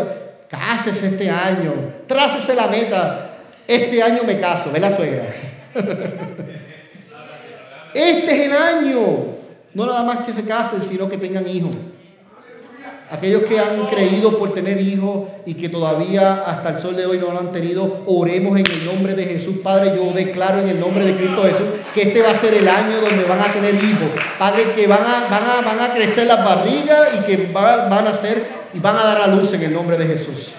Cásese 0.50 1.08
este 1.08 1.30
año. 1.30 1.74
Trácese 2.08 2.56
la 2.56 2.68
meta. 2.68 3.38
Este 3.68 4.02
año 4.02 4.22
me 4.26 4.40
caso. 4.40 4.72
Ve 4.72 4.80
la 4.80 4.96
suegra. 4.96 5.26
Este 7.94 8.30
es 8.30 8.48
el 8.48 8.52
año. 8.52 9.36
No 9.74 9.86
nada 9.86 10.04
más 10.04 10.26
que 10.26 10.34
se 10.34 10.44
casen, 10.44 10.82
sino 10.82 11.10
que 11.10 11.18
tengan 11.18 11.48
hijos. 11.48 11.72
Aquellos 13.12 13.44
que 13.44 13.60
han 13.60 13.86
creído 13.86 14.40
por 14.40 14.56
tener 14.56 14.82
hijos 14.82 15.28
y 15.46 15.54
que 15.54 15.70
todavía 15.70 16.44
hasta 16.44 16.70
el 16.70 16.80
sol 16.80 16.96
de 16.96 17.06
hoy 17.06 17.20
no 17.20 17.32
lo 17.32 17.40
han 17.40 17.52
tenido, 17.52 18.02
oremos 18.08 18.58
en 18.60 18.66
el 18.66 18.84
nombre 18.84 19.14
de 19.14 19.26
Jesús. 19.26 19.58
Padre, 19.64 19.94
yo 19.96 20.12
declaro 20.12 20.60
en 20.60 20.70
el 20.70 20.80
nombre 20.80 21.06
de 21.06 21.16
Cristo 21.16 21.44
Jesús 21.44 21.68
que 21.94 22.02
este 22.02 22.24
va 22.24 22.32
a 22.32 22.36
ser 22.36 22.56
el 22.56 22.68
año 22.68 23.00
donde 23.02 23.24
van 23.26 23.42
a 23.42 23.54
tener 23.54 23.76
hijos. 23.76 24.10
Padre, 24.40 24.72
que 24.76 24.88
van 24.88 25.02
a, 25.02 25.30
van 25.30 25.66
van 25.78 25.92
a 25.92 25.94
crecer 25.94 26.26
las 26.26 26.44
barrigas 26.44 27.10
y 27.20 27.26
que 27.26 27.52
van, 27.54 27.92
van 27.92 28.08
a 28.08 28.14
ser 28.16 28.44
y 28.74 28.80
van 28.80 28.96
a 28.98 29.04
dar 29.04 29.22
a 29.22 29.28
luz 29.28 29.54
en 29.54 29.62
el 29.62 29.74
nombre 29.74 29.98
de 29.98 30.08
Jesús. 30.08 30.54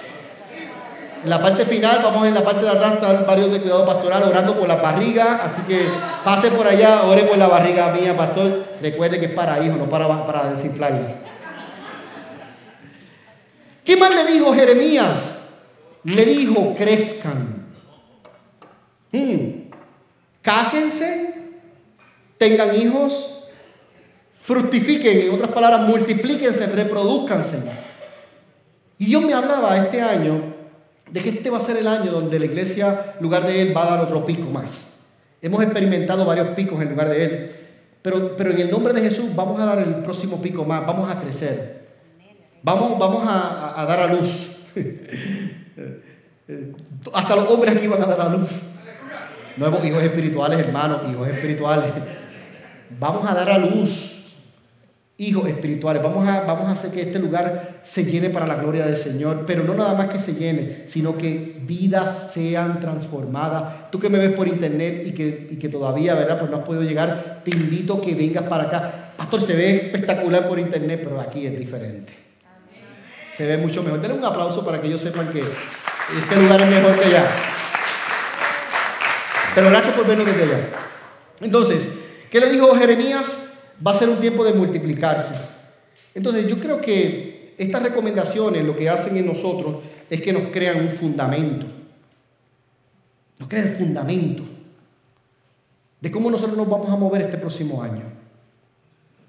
En 1.25 1.31
la 1.31 1.43
parte 1.43 1.65
final, 1.65 1.99
vamos 2.05 2.29
en 2.29 2.35
la 2.35 2.45
parte 2.45 2.63
de 2.65 2.71
atrás, 2.71 2.95
está 2.95 3.11
el 3.11 3.25
barrio 3.25 3.49
de 3.49 3.61
cuidado 3.61 3.85
pastoral 3.85 4.23
orando 4.23 4.55
por 4.55 4.69
la 4.69 4.77
barriga. 4.77 5.41
Así 5.43 5.63
que 5.63 5.89
pase 6.25 6.53
por 6.53 6.69
allá, 6.69 7.03
ore 7.03 7.25
por 7.25 7.37
la 7.37 7.49
barriga 7.49 7.91
mía, 7.91 8.17
pastor. 8.17 8.65
Recuerde 8.81 9.19
que 9.19 9.27
es 9.27 9.33
para 9.33 9.61
hijos, 9.65 9.77
no 9.77 9.87
para, 9.87 10.07
para. 10.25 10.55
¿Qué 13.87 13.97
más 13.97 14.13
le 14.13 14.33
dijo 14.33 14.53
Jeremías? 14.53 15.37
Le 16.03 16.27
dijo, 16.27 16.75
crezcan. 16.77 17.67
Hmm. 19.13 19.71
Cásense, 20.43 21.35
tengan 22.37 22.75
hijos, 22.75 23.45
fructifiquen, 24.41 25.21
en 25.21 25.35
otras 25.35 25.53
palabras, 25.53 25.89
multiplíquense, 25.89 26.67
reproduzcanse. 26.67 27.59
Y 28.99 29.07
Dios 29.07 29.23
me 29.23 29.35
hablaba 29.35 29.79
este 29.79 30.03
año 30.03 30.55
de 31.11 31.23
que 31.23 31.29
este 31.29 31.51
va 31.51 31.59
a 31.59 31.61
ser 31.61 31.77
el 31.77 31.87
año 31.87 32.11
donde 32.11 32.41
la 32.41 32.47
iglesia, 32.47 33.15
en 33.17 33.23
lugar 33.23 33.47
de 33.47 33.63
él, 33.63 33.77
va 33.77 33.85
a 33.85 33.97
dar 33.97 34.05
otro 34.05 34.25
pico 34.25 34.51
más. 34.51 34.71
Hemos 35.41 35.63
experimentado 35.63 36.25
varios 36.25 36.49
picos 36.49 36.81
en 36.81 36.91
lugar 36.91 37.09
de 37.09 37.25
él, 37.25 37.57
pero, 38.03 38.37
pero 38.37 38.51
en 38.51 38.61
el 38.61 38.71
nombre 38.71 38.93
de 38.93 39.03
Jesús 39.03 39.27
vamos 39.35 39.61
a 39.61 39.65
dar 39.65 39.79
el 39.79 40.03
próximo 40.03 40.43
pico 40.43 40.65
más, 40.65 40.85
vamos 40.85 41.09
a 41.09 41.21
crecer, 41.21 41.86
vamos, 42.67 42.99
vamos 42.99 43.23
a, 43.25 43.87
dar 43.87 44.01
a 44.01 44.13
luz. 44.13 44.57
Hasta 47.13 47.37
los 47.37 47.49
hombres 47.49 47.77
aquí 47.77 47.87
van 47.87 48.03
a 48.03 48.07
dar 48.07 48.21
a 48.21 48.29
luz. 48.29 48.51
Nuevos 49.57 49.85
hijos 49.85 50.03
espirituales, 50.03 50.59
hermanos, 50.59 51.03
hijos 51.11 51.29
espirituales. 51.29 51.93
Vamos 52.99 53.29
a 53.29 53.35
dar 53.35 53.51
a 53.51 53.59
luz 53.59 54.15
hijos 55.17 55.49
espirituales. 55.49 56.03
Vamos 56.03 56.27
a, 56.29 56.41
vamos 56.41 56.67
a 56.67 56.73
hacer 56.73 56.91
que 56.91 57.03
este 57.03 57.21
lugar 57.21 57.79
se 57.85 58.05
llene 58.05 58.31
para 58.31 58.49
la 58.49 58.57
gloria 58.57 58.85
del 58.85 58.97
Señor, 58.97 59.45
pero 59.47 59.63
no 59.63 59.75
nada 59.75 59.95
más 59.95 60.09
que 60.09 60.19
se 60.19 60.35
llene, 60.35 60.83
sino 60.87 61.17
que 61.17 61.61
vidas 61.63 62.33
sean 62.33 62.81
transformadas. 62.81 63.93
Tú 63.93 64.01
que 64.01 64.11
me 64.11 64.19
ves 64.19 64.33
por 64.33 64.49
internet 64.49 65.05
y 65.07 65.13
que, 65.13 65.57
que 65.57 65.69
todavía, 65.69 66.17
¿verdad? 66.17 66.41
Pues 66.41 66.51
no 66.51 66.57
has 66.59 66.65
podido 66.65 66.83
llegar, 66.83 67.43
te 67.45 67.53
invito 67.53 67.95
a 67.95 68.01
que 68.01 68.17
vengas 68.17 68.43
para 68.45 68.65
acá. 68.65 69.13
Pastor, 69.17 69.41
se 69.41 69.55
ve 69.55 69.77
espectacular 69.77 70.49
por 70.49 70.59
internet, 70.59 71.01
pero 71.05 71.21
aquí 71.21 71.47
es 71.47 71.57
diferente. 71.57 72.26
Se 73.37 73.47
ve 73.47 73.57
mucho 73.57 73.83
mejor. 73.83 74.01
Denle 74.01 74.17
un 74.17 74.25
aplauso 74.25 74.65
para 74.65 74.81
que 74.81 74.87
ellos 74.87 75.01
sepan 75.01 75.31
que 75.31 75.41
este 75.41 76.37
lugar 76.37 76.61
es 76.63 76.69
mejor 76.69 76.99
que 76.99 77.05
allá. 77.05 77.27
Pero 79.55 79.71
gracias 79.71 79.95
por 79.95 80.07
vernos 80.07 80.27
desde 80.27 80.43
allá. 80.43 80.69
Entonces, 81.41 81.99
¿qué 82.31 82.41
le 82.41 82.51
dijo 82.51 82.75
Jeremías? 82.77 83.47
va 83.85 83.93
a 83.93 83.95
ser 83.95 84.09
un 84.09 84.19
tiempo 84.19 84.45
de 84.45 84.53
multiplicarse. 84.53 85.35
Entonces 86.15 86.49
yo 86.49 86.59
creo 86.59 86.81
que 86.81 87.55
estas 87.59 87.83
recomendaciones 87.83 88.65
lo 88.65 88.77
que 88.77 88.89
hacen 88.89 89.17
en 89.17 89.27
nosotros 89.27 89.77
es 90.09 90.21
que 90.23 90.33
nos 90.33 90.45
crean 90.45 90.81
un 90.81 90.91
fundamento. 90.91 91.67
Nos 93.39 93.49
crean 93.49 93.69
el 93.69 93.75
fundamento 93.75 94.43
de 96.01 96.11
cómo 96.11 96.31
nosotros 96.31 96.57
nos 96.57 96.69
vamos 96.69 96.89
a 96.91 96.97
mover 96.97 97.23
este 97.23 97.39
próximo 97.39 97.83
año. 97.83 98.03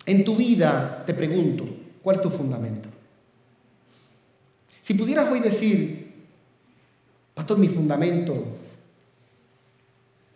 En 0.05 0.23
tu 0.23 0.35
vida, 0.35 1.03
te 1.05 1.13
pregunto, 1.13 1.65
¿cuál 2.01 2.17
es 2.17 2.21
tu 2.21 2.29
fundamento? 2.29 2.87
Si 4.87 4.93
pudieras 4.93 5.29
hoy 5.29 5.41
decir, 5.41 6.13
Pastor, 7.33 7.57
mi 7.57 7.67
fundamento, 7.67 8.41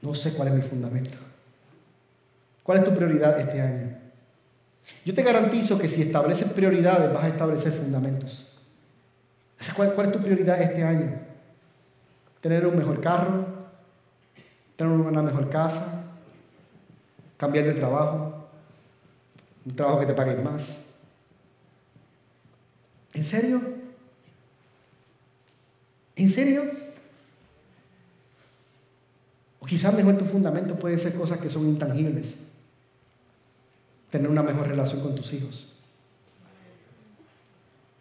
no 0.02 0.14
sé 0.14 0.34
cuál 0.34 0.50
es 0.50 0.56
mi 0.56 0.62
fundamento. 0.62 1.18
¿Cuál 2.62 2.80
es 2.80 2.84
tu 2.84 2.94
prioridad 2.94 3.40
este 3.40 3.62
año? 3.62 3.96
Yo 5.06 5.14
te 5.14 5.24
garantizo 5.24 5.80
que 5.80 5.88
si 5.88 6.02
estableces 6.02 6.50
prioridades 6.50 7.14
vas 7.14 7.24
a 7.24 7.28
establecer 7.30 7.72
fundamentos. 7.72 8.46
¿Cuál, 9.74 9.94
¿Cuál, 9.94 10.08
es 10.08 10.14
tu 10.14 10.20
prioridad 10.20 10.62
este 10.62 10.84
año? 10.84 11.14
¿Tener 12.42 12.68
un 12.68 12.78
mejor 12.78 13.00
carro? 13.00 13.46
¿Tener 14.76 14.92
una 14.92 15.22
mejor 15.22 15.50
casa? 15.50 16.04
¿Cambiar 17.38 17.68
de 17.68 17.74
trabajo? 17.76 18.50
¿Un 19.66 19.78
trabajo 19.78 20.02
que 20.02 20.08
te 20.08 20.14
pague 20.14 20.36
más? 20.36 20.88
¿En 23.14 23.24
serio? 23.24 23.81
¿En 26.22 26.30
serio? 26.30 26.64
O 29.60 29.66
quizás 29.66 29.94
mejor 29.94 30.18
tu 30.18 30.26
fundamento 30.26 30.78
puede 30.78 30.98
ser 31.00 31.16
cosas 31.16 31.40
que 31.40 31.50
son 31.50 31.68
intangibles 31.68 32.36
tener 34.12 34.30
una 34.30 34.44
mejor 34.44 34.68
relación 34.68 35.00
con 35.00 35.16
tus 35.16 35.34
hijos. 35.34 35.68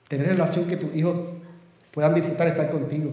Tener 0.08 0.26
relación 0.26 0.66
que 0.66 0.76
tus 0.76 0.94
hijos 0.94 1.16
puedan 1.92 2.14
disfrutar 2.14 2.48
estar 2.48 2.68
contigo. 2.68 3.12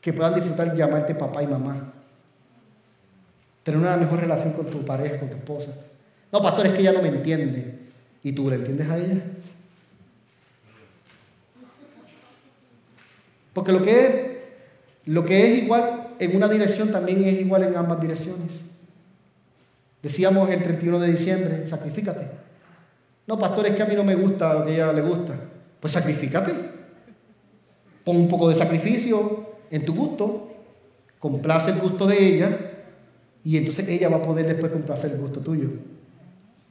Que 0.00 0.14
puedan 0.14 0.34
disfrutar 0.34 0.74
llamarte 0.74 1.14
papá 1.14 1.42
y 1.42 1.46
mamá. 1.46 1.92
Tener 3.62 3.78
una 3.78 3.98
mejor 3.98 4.20
relación 4.20 4.54
con 4.54 4.70
tu 4.70 4.82
pareja, 4.82 5.20
con 5.20 5.28
tu 5.28 5.36
esposa. 5.36 5.70
No, 6.32 6.40
pastor, 6.40 6.68
es 6.68 6.72
que 6.72 6.80
ella 6.80 6.92
no 6.92 7.02
me 7.02 7.08
entiende. 7.08 7.78
¿Y 8.22 8.32
tú 8.32 8.48
le 8.48 8.56
entiendes 8.56 8.88
a 8.88 8.96
ella? 8.96 9.22
Porque 13.52 13.72
lo 13.72 13.82
que 13.82 14.06
es, 14.06 14.14
lo 15.06 15.24
que 15.24 15.52
es 15.52 15.62
igual 15.62 16.14
en 16.18 16.36
una 16.36 16.48
dirección 16.48 16.92
también 16.92 17.24
es 17.24 17.40
igual 17.40 17.64
en 17.64 17.76
ambas 17.76 18.00
direcciones. 18.00 18.60
Decíamos 20.02 20.48
el 20.50 20.62
31 20.62 21.00
de 21.00 21.10
diciembre, 21.10 21.66
sacrifícate. 21.66 22.28
No, 23.26 23.38
pastor, 23.38 23.66
es 23.66 23.74
que 23.74 23.82
a 23.82 23.86
mí 23.86 23.94
no 23.94 24.04
me 24.04 24.14
gusta 24.14 24.54
lo 24.54 24.64
que 24.64 24.72
a 24.72 24.74
ella 24.74 24.92
le 24.92 25.02
gusta. 25.02 25.34
Pues 25.78 25.92
sacrifícate. 25.92 26.52
Pon 28.04 28.16
un 28.16 28.28
poco 28.28 28.48
de 28.48 28.54
sacrificio 28.54 29.50
en 29.70 29.84
tu 29.84 29.94
gusto, 29.94 30.48
complace 31.18 31.70
el 31.70 31.78
gusto 31.78 32.06
de 32.06 32.18
ella 32.18 32.58
y 33.44 33.56
entonces 33.56 33.88
ella 33.88 34.08
va 34.08 34.16
a 34.16 34.22
poder 34.22 34.46
después 34.46 34.72
complacer 34.72 35.12
el 35.12 35.18
gusto 35.18 35.40
tuyo. 35.40 35.68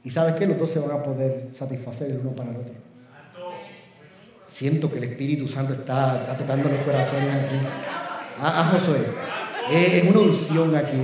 Y 0.02 0.10
sabes 0.10 0.34
que 0.34 0.46
los 0.46 0.58
dos 0.58 0.70
se 0.70 0.78
van 0.78 0.90
a 0.90 1.02
poder 1.02 1.48
satisfacer 1.52 2.10
el 2.10 2.18
uno 2.18 2.30
para 2.30 2.50
el 2.50 2.56
otro. 2.56 2.89
Siento 4.50 4.90
que 4.90 4.98
el 4.98 5.04
Espíritu 5.04 5.46
Santo 5.46 5.74
está, 5.74 6.36
tocando 6.36 6.68
los 6.68 6.78
corazones 6.80 7.32
aquí. 7.32 7.56
A, 8.40 8.64
Josué. 8.72 9.06
Es, 9.70 10.04
una 10.10 10.20
unción 10.20 10.74
aquí. 10.74 10.98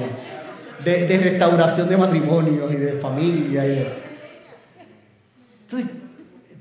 De, 0.85 1.19
restauración 1.19 1.89
de 1.89 1.97
matrimonios 1.97 2.73
y 2.73 2.77
de 2.77 2.93
familia. 2.95 3.65
Entonces, 5.63 5.91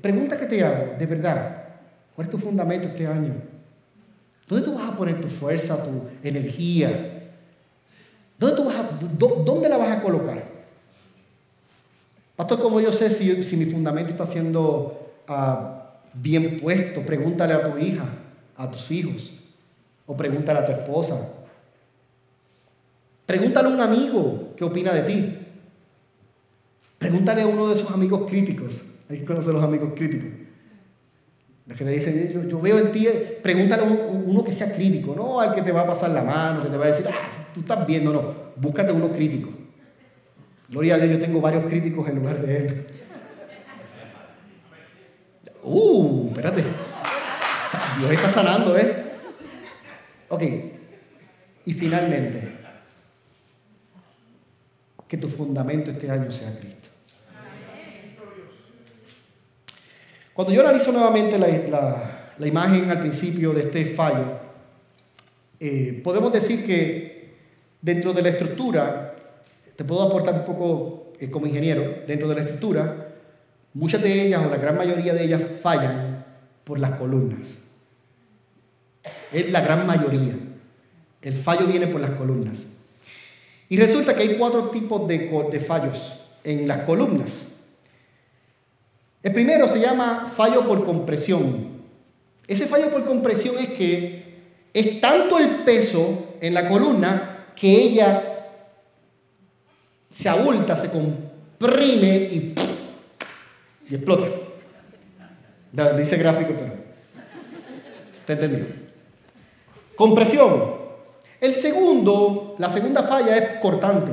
pregunta 0.00 0.36
que 0.36 0.46
te 0.46 0.64
hago, 0.64 0.94
de 0.98 1.06
verdad, 1.06 1.64
¿cuál 2.14 2.26
es 2.26 2.30
tu 2.30 2.38
fundamento 2.38 2.88
este 2.88 3.06
año? 3.06 3.34
¿Dónde 4.48 4.64
tú 4.64 4.74
vas 4.74 4.90
a 4.90 4.96
poner 4.96 5.20
tu 5.20 5.28
fuerza, 5.28 5.82
tu 5.82 6.08
energía? 6.22 7.30
¿Dónde, 8.38 8.56
tú 8.56 8.64
vas 8.64 8.76
a, 8.76 8.90
¿Dónde 9.18 9.68
la 9.68 9.76
vas 9.76 9.96
a 9.96 10.02
colocar? 10.02 10.44
Pastor, 12.36 12.60
¿cómo 12.60 12.80
yo 12.80 12.92
sé 12.92 13.10
si, 13.10 13.42
si 13.42 13.56
mi 13.56 13.64
fundamento 13.64 14.10
está 14.10 14.26
siendo 14.26 15.14
ah, 15.26 15.85
bien 16.20 16.58
puesto? 16.58 17.02
Pregúntale 17.02 17.54
a 17.54 17.70
tu 17.70 17.78
hija, 17.78 18.04
a 18.56 18.70
tus 18.70 18.90
hijos, 18.90 19.32
o 20.06 20.16
pregúntale 20.16 20.58
a 20.58 20.66
tu 20.66 20.72
esposa. 20.72 21.32
Pregúntale 23.26 23.68
a 23.68 23.70
un 23.72 23.80
amigo 23.80 24.54
qué 24.56 24.64
opina 24.64 24.92
de 24.92 25.02
ti. 25.02 25.38
Pregúntale 26.98 27.42
a 27.42 27.46
uno 27.46 27.68
de 27.68 27.74
esos 27.74 27.90
amigos 27.90 28.28
críticos. 28.28 28.84
Hay 29.08 29.18
que 29.18 29.24
conocer 29.24 29.52
los 29.52 29.62
amigos 29.62 29.92
críticos. 29.94 30.30
Los 31.66 31.76
que 31.76 31.84
te 31.84 31.90
dicen, 31.90 32.48
yo, 32.48 32.60
veo 32.60 32.78
en 32.78 32.92
ti, 32.92 33.08
pregúntale 33.42 33.82
a 33.82 33.86
uno 33.86 34.44
que 34.44 34.52
sea 34.52 34.72
crítico, 34.72 35.14
no 35.16 35.40
al 35.40 35.52
que 35.52 35.62
te 35.62 35.72
va 35.72 35.80
a 35.80 35.86
pasar 35.86 36.10
la 36.10 36.22
mano, 36.22 36.62
que 36.62 36.68
te 36.68 36.76
va 36.76 36.84
a 36.84 36.88
decir, 36.88 37.06
ah, 37.08 37.28
tú 37.52 37.60
estás 37.60 37.84
viendo, 37.84 38.12
no, 38.12 38.34
búscate 38.54 38.92
uno 38.92 39.10
crítico. 39.10 39.50
Gloria 40.68 40.94
a 40.94 40.98
Dios, 40.98 41.10
yo 41.10 41.18
tengo 41.18 41.40
varios 41.40 41.64
críticos 41.64 42.08
en 42.08 42.16
lugar 42.16 42.40
de 42.40 42.56
él. 42.56 42.86
Uh, 45.68 46.28
espérate. 46.28 46.62
Dios 47.98 48.12
está 48.12 48.30
sanando, 48.30 48.78
¿eh? 48.78 49.04
Ok. 50.28 50.42
Y 51.66 51.74
finalmente, 51.74 52.52
que 55.08 55.16
tu 55.16 55.28
fundamento 55.28 55.90
este 55.90 56.08
año 56.08 56.30
sea 56.30 56.56
Cristo. 56.58 56.88
Cuando 60.32 60.54
yo 60.54 60.60
analizo 60.60 60.92
nuevamente 60.92 61.36
la, 61.36 62.34
imagen 62.38 62.88
al 62.90 63.00
principio 63.00 63.52
de 63.52 63.62
este 63.62 63.86
fallo, 63.86 64.38
eh, 65.58 66.00
podemos 66.04 66.32
decir 66.32 66.64
que 66.64 67.34
dentro 67.80 68.12
de 68.12 68.22
la 68.22 68.28
estructura, 68.28 69.16
te 69.74 69.84
puedo 69.84 70.02
aportar 70.02 70.34
un 70.34 70.44
poco 70.44 71.12
eh, 71.18 71.28
como 71.28 71.46
ingeniero, 71.46 72.04
dentro 72.06 72.28
de 72.28 72.34
la 72.36 72.42
estructura, 72.42 73.05
muchas 73.76 74.02
de 74.02 74.26
ellas 74.26 74.42
o 74.44 74.48
la 74.48 74.56
gran 74.56 74.76
mayoría 74.76 75.12
de 75.12 75.24
ellas 75.24 75.42
fallan 75.60 76.24
por 76.64 76.78
las 76.78 76.98
columnas. 76.98 77.54
Es 79.30 79.50
la 79.50 79.60
gran 79.60 79.86
mayoría. 79.86 80.34
El 81.20 81.34
fallo 81.34 81.66
viene 81.66 81.86
por 81.86 82.00
las 82.00 82.16
columnas. 82.16 82.64
Y 83.68 83.76
resulta 83.76 84.14
que 84.14 84.22
hay 84.22 84.38
cuatro 84.38 84.70
tipos 84.70 85.06
de 85.06 85.60
fallos 85.60 86.14
en 86.42 86.66
las 86.66 86.84
columnas. 86.84 87.52
El 89.22 89.32
primero 89.32 89.68
se 89.68 89.80
llama 89.80 90.32
fallo 90.34 90.66
por 90.66 90.82
compresión. 90.84 91.82
Ese 92.46 92.66
fallo 92.66 92.90
por 92.90 93.04
compresión 93.04 93.56
es 93.58 93.72
que 93.72 94.24
es 94.72 95.00
tanto 95.02 95.38
el 95.38 95.64
peso 95.64 96.36
en 96.40 96.54
la 96.54 96.66
columna 96.68 97.48
que 97.54 97.70
ella 97.70 98.36
se 100.10 100.28
abulta, 100.30 100.76
se 100.76 100.90
comprime 100.90 102.16
y, 102.16 102.54
y 103.88 103.94
explota. 103.94 104.26
Dice 105.98 106.16
gráfico, 106.16 106.54
pero 106.58 106.72
¿te 108.24 108.32
entendido? 108.32 108.66
Compresión. 109.94 110.76
El 111.40 111.54
segundo, 111.54 112.56
la 112.58 112.70
segunda 112.70 113.02
falla 113.02 113.36
es 113.36 113.60
cortante. 113.60 114.12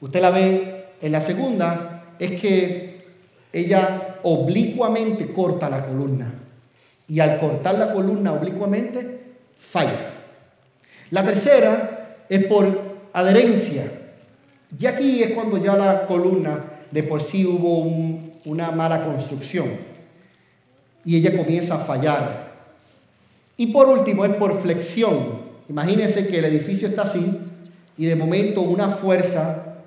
Usted 0.00 0.20
la 0.20 0.30
ve 0.30 0.86
en 1.00 1.12
la 1.12 1.20
segunda, 1.20 2.14
es 2.18 2.40
que 2.40 3.06
ella 3.52 4.18
oblicuamente 4.22 5.32
corta 5.32 5.70
la 5.70 5.86
columna. 5.86 6.32
Y 7.08 7.20
al 7.20 7.38
cortar 7.38 7.78
la 7.78 7.92
columna 7.92 8.32
oblicuamente, 8.32 9.20
falla. 9.56 10.10
La 11.10 11.24
tercera 11.24 12.24
es 12.28 12.46
por 12.46 12.96
adherencia. 13.12 13.92
Y 14.78 14.86
aquí 14.86 15.22
es 15.22 15.32
cuando 15.32 15.56
ya 15.58 15.76
la 15.76 16.06
columna 16.06 16.64
de 16.90 17.02
por 17.04 17.22
sí 17.22 17.46
hubo 17.46 17.78
una 18.46 18.70
mala 18.70 19.04
construcción. 19.04 19.66
Y 21.04 21.16
ella 21.16 21.36
comienza 21.36 21.74
a 21.74 21.78
fallar. 21.80 22.46
Y 23.58 23.66
por 23.68 23.88
último 23.88 24.24
es 24.24 24.34
por 24.34 24.60
flexión. 24.62 25.46
Imagínense 25.68 26.26
que 26.26 26.38
el 26.38 26.46
edificio 26.46 26.88
está 26.88 27.02
así 27.02 27.38
y 27.98 28.06
de 28.06 28.16
momento 28.16 28.62
una 28.62 28.90
fuerza 28.90 29.82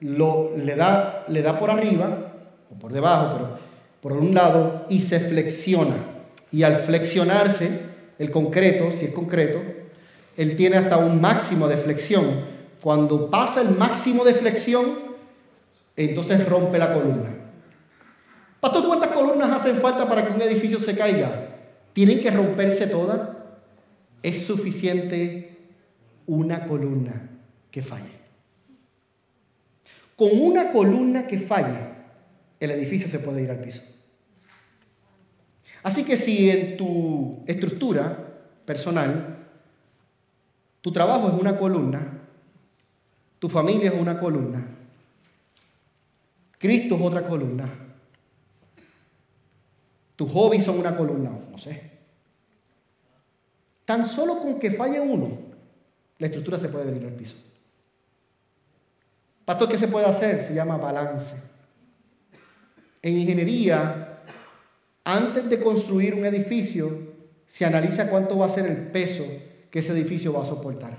lo, 0.00 0.56
le, 0.56 0.76
da, 0.76 1.24
le 1.28 1.42
da 1.42 1.58
por 1.58 1.70
arriba 1.70 2.32
o 2.70 2.78
por 2.78 2.92
debajo, 2.92 3.34
pero 3.36 3.68
por 4.00 4.12
un 4.12 4.34
lado, 4.34 4.86
y 4.88 5.00
se 5.00 5.20
flexiona. 5.20 5.96
Y 6.52 6.62
al 6.62 6.76
flexionarse, 6.76 7.80
el 8.18 8.30
concreto, 8.30 8.92
si 8.92 9.06
es 9.06 9.10
concreto, 9.10 9.60
él 10.36 10.56
tiene 10.56 10.76
hasta 10.76 10.98
un 10.98 11.20
máximo 11.20 11.66
de 11.66 11.76
flexión. 11.76 12.58
Cuando 12.80 13.28
pasa 13.28 13.60
el 13.60 13.70
máximo 13.70 14.24
de 14.24 14.34
flexión, 14.34 14.86
entonces 15.96 16.48
rompe 16.48 16.78
la 16.78 16.94
columna. 16.94 17.37
Pastor, 18.60 18.86
¿cuántas 18.86 19.12
columnas 19.12 19.50
hacen 19.60 19.76
falta 19.76 20.08
para 20.08 20.26
que 20.26 20.32
un 20.32 20.42
edificio 20.42 20.78
se 20.78 20.96
caiga? 20.96 21.48
¿Tienen 21.92 22.20
que 22.20 22.30
romperse 22.30 22.86
todas? 22.88 23.36
Es 24.22 24.46
suficiente 24.46 25.56
una 26.26 26.66
columna 26.66 27.30
que 27.70 27.82
falle. 27.82 28.18
Con 30.16 30.30
una 30.32 30.72
columna 30.72 31.28
que 31.28 31.38
falle, 31.38 31.78
el 32.58 32.72
edificio 32.72 33.06
se 33.08 33.20
puede 33.20 33.42
ir 33.42 33.50
al 33.50 33.60
piso. 33.60 33.82
Así 35.84 36.04
que 36.04 36.16
si 36.16 36.50
en 36.50 36.76
tu 36.76 37.44
estructura 37.46 38.18
personal, 38.64 39.46
tu 40.80 40.90
trabajo 40.90 41.28
es 41.28 41.40
una 41.40 41.56
columna, 41.56 42.20
tu 43.38 43.48
familia 43.48 43.90
es 43.90 44.00
una 44.00 44.18
columna, 44.18 44.66
Cristo 46.58 46.96
es 46.96 47.00
otra 47.00 47.26
columna, 47.26 47.87
tus 50.18 50.32
hobbies 50.32 50.64
son 50.64 50.80
una 50.80 50.96
columna, 50.96 51.30
no 51.48 51.58
sé. 51.58 51.80
Tan 53.84 54.04
solo 54.04 54.40
con 54.40 54.58
que 54.58 54.72
falle 54.72 54.98
uno, 54.98 55.28
la 56.18 56.26
estructura 56.26 56.58
se 56.58 56.68
puede 56.68 56.86
venir 56.86 57.06
al 57.06 57.12
piso. 57.12 57.36
Pastor, 59.44 59.68
¿qué 59.68 59.78
se 59.78 59.86
puede 59.86 60.06
hacer? 60.06 60.42
Se 60.42 60.52
llama 60.52 60.76
balance. 60.76 61.36
En 63.00 63.16
ingeniería, 63.16 64.24
antes 65.04 65.48
de 65.48 65.62
construir 65.62 66.16
un 66.16 66.26
edificio, 66.26 67.14
se 67.46 67.64
analiza 67.64 68.10
cuánto 68.10 68.36
va 68.36 68.46
a 68.46 68.50
ser 68.50 68.66
el 68.66 68.88
peso 68.88 69.24
que 69.70 69.78
ese 69.78 69.92
edificio 69.92 70.32
va 70.32 70.42
a 70.42 70.46
soportar. 70.46 70.98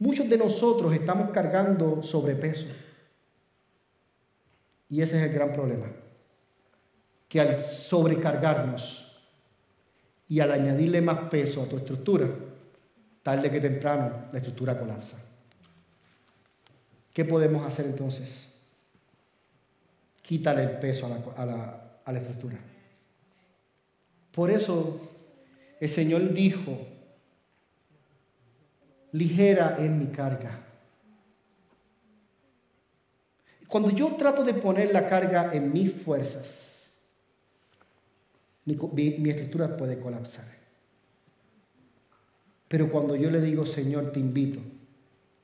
Muchos 0.00 0.28
de 0.28 0.38
nosotros 0.38 0.92
estamos 0.92 1.30
cargando 1.30 2.02
sobrepeso. 2.02 2.66
Y 4.88 5.02
ese 5.02 5.18
es 5.18 5.22
el 5.22 5.32
gran 5.32 5.52
problema. 5.52 5.86
Que 7.28 7.40
al 7.40 7.64
sobrecargarnos 7.64 9.02
y 10.28 10.40
al 10.40 10.52
añadirle 10.52 11.00
más 11.00 11.28
peso 11.28 11.62
a 11.62 11.66
tu 11.66 11.76
estructura, 11.76 12.28
tarde 13.22 13.50
que 13.50 13.60
temprano 13.60 14.26
la 14.32 14.38
estructura 14.38 14.78
colapsa. 14.78 15.16
¿Qué 17.12 17.24
podemos 17.24 17.64
hacer 17.64 17.86
entonces? 17.86 18.56
quítale 20.26 20.64
el 20.64 20.70
peso 20.78 21.06
a 21.36 21.46
la, 21.46 22.18
estructura. 22.18 22.56
Por 24.32 24.50
eso 24.50 25.00
el 25.80 25.88
Señor 25.88 26.32
dijo, 26.32 26.76
ligera 29.12 29.76
es 29.78 29.90
mi 29.90 30.06
carga. 30.06 30.62
Cuando 33.68 33.90
yo 33.90 34.14
trato 34.16 34.42
de 34.42 34.54
poner 34.54 34.92
la 34.92 35.08
carga 35.08 35.50
en 35.52 35.72
mis 35.72 35.92
fuerzas, 35.92 36.75
mi, 38.66 38.74
mi, 39.18 39.30
estructura 39.30 39.76
puede 39.76 39.98
colapsar. 39.98 40.44
Pero 42.68 42.90
cuando 42.90 43.14
yo 43.14 43.30
le 43.30 43.40
digo, 43.40 43.64
Señor, 43.64 44.12
te 44.12 44.20
invito 44.20 44.60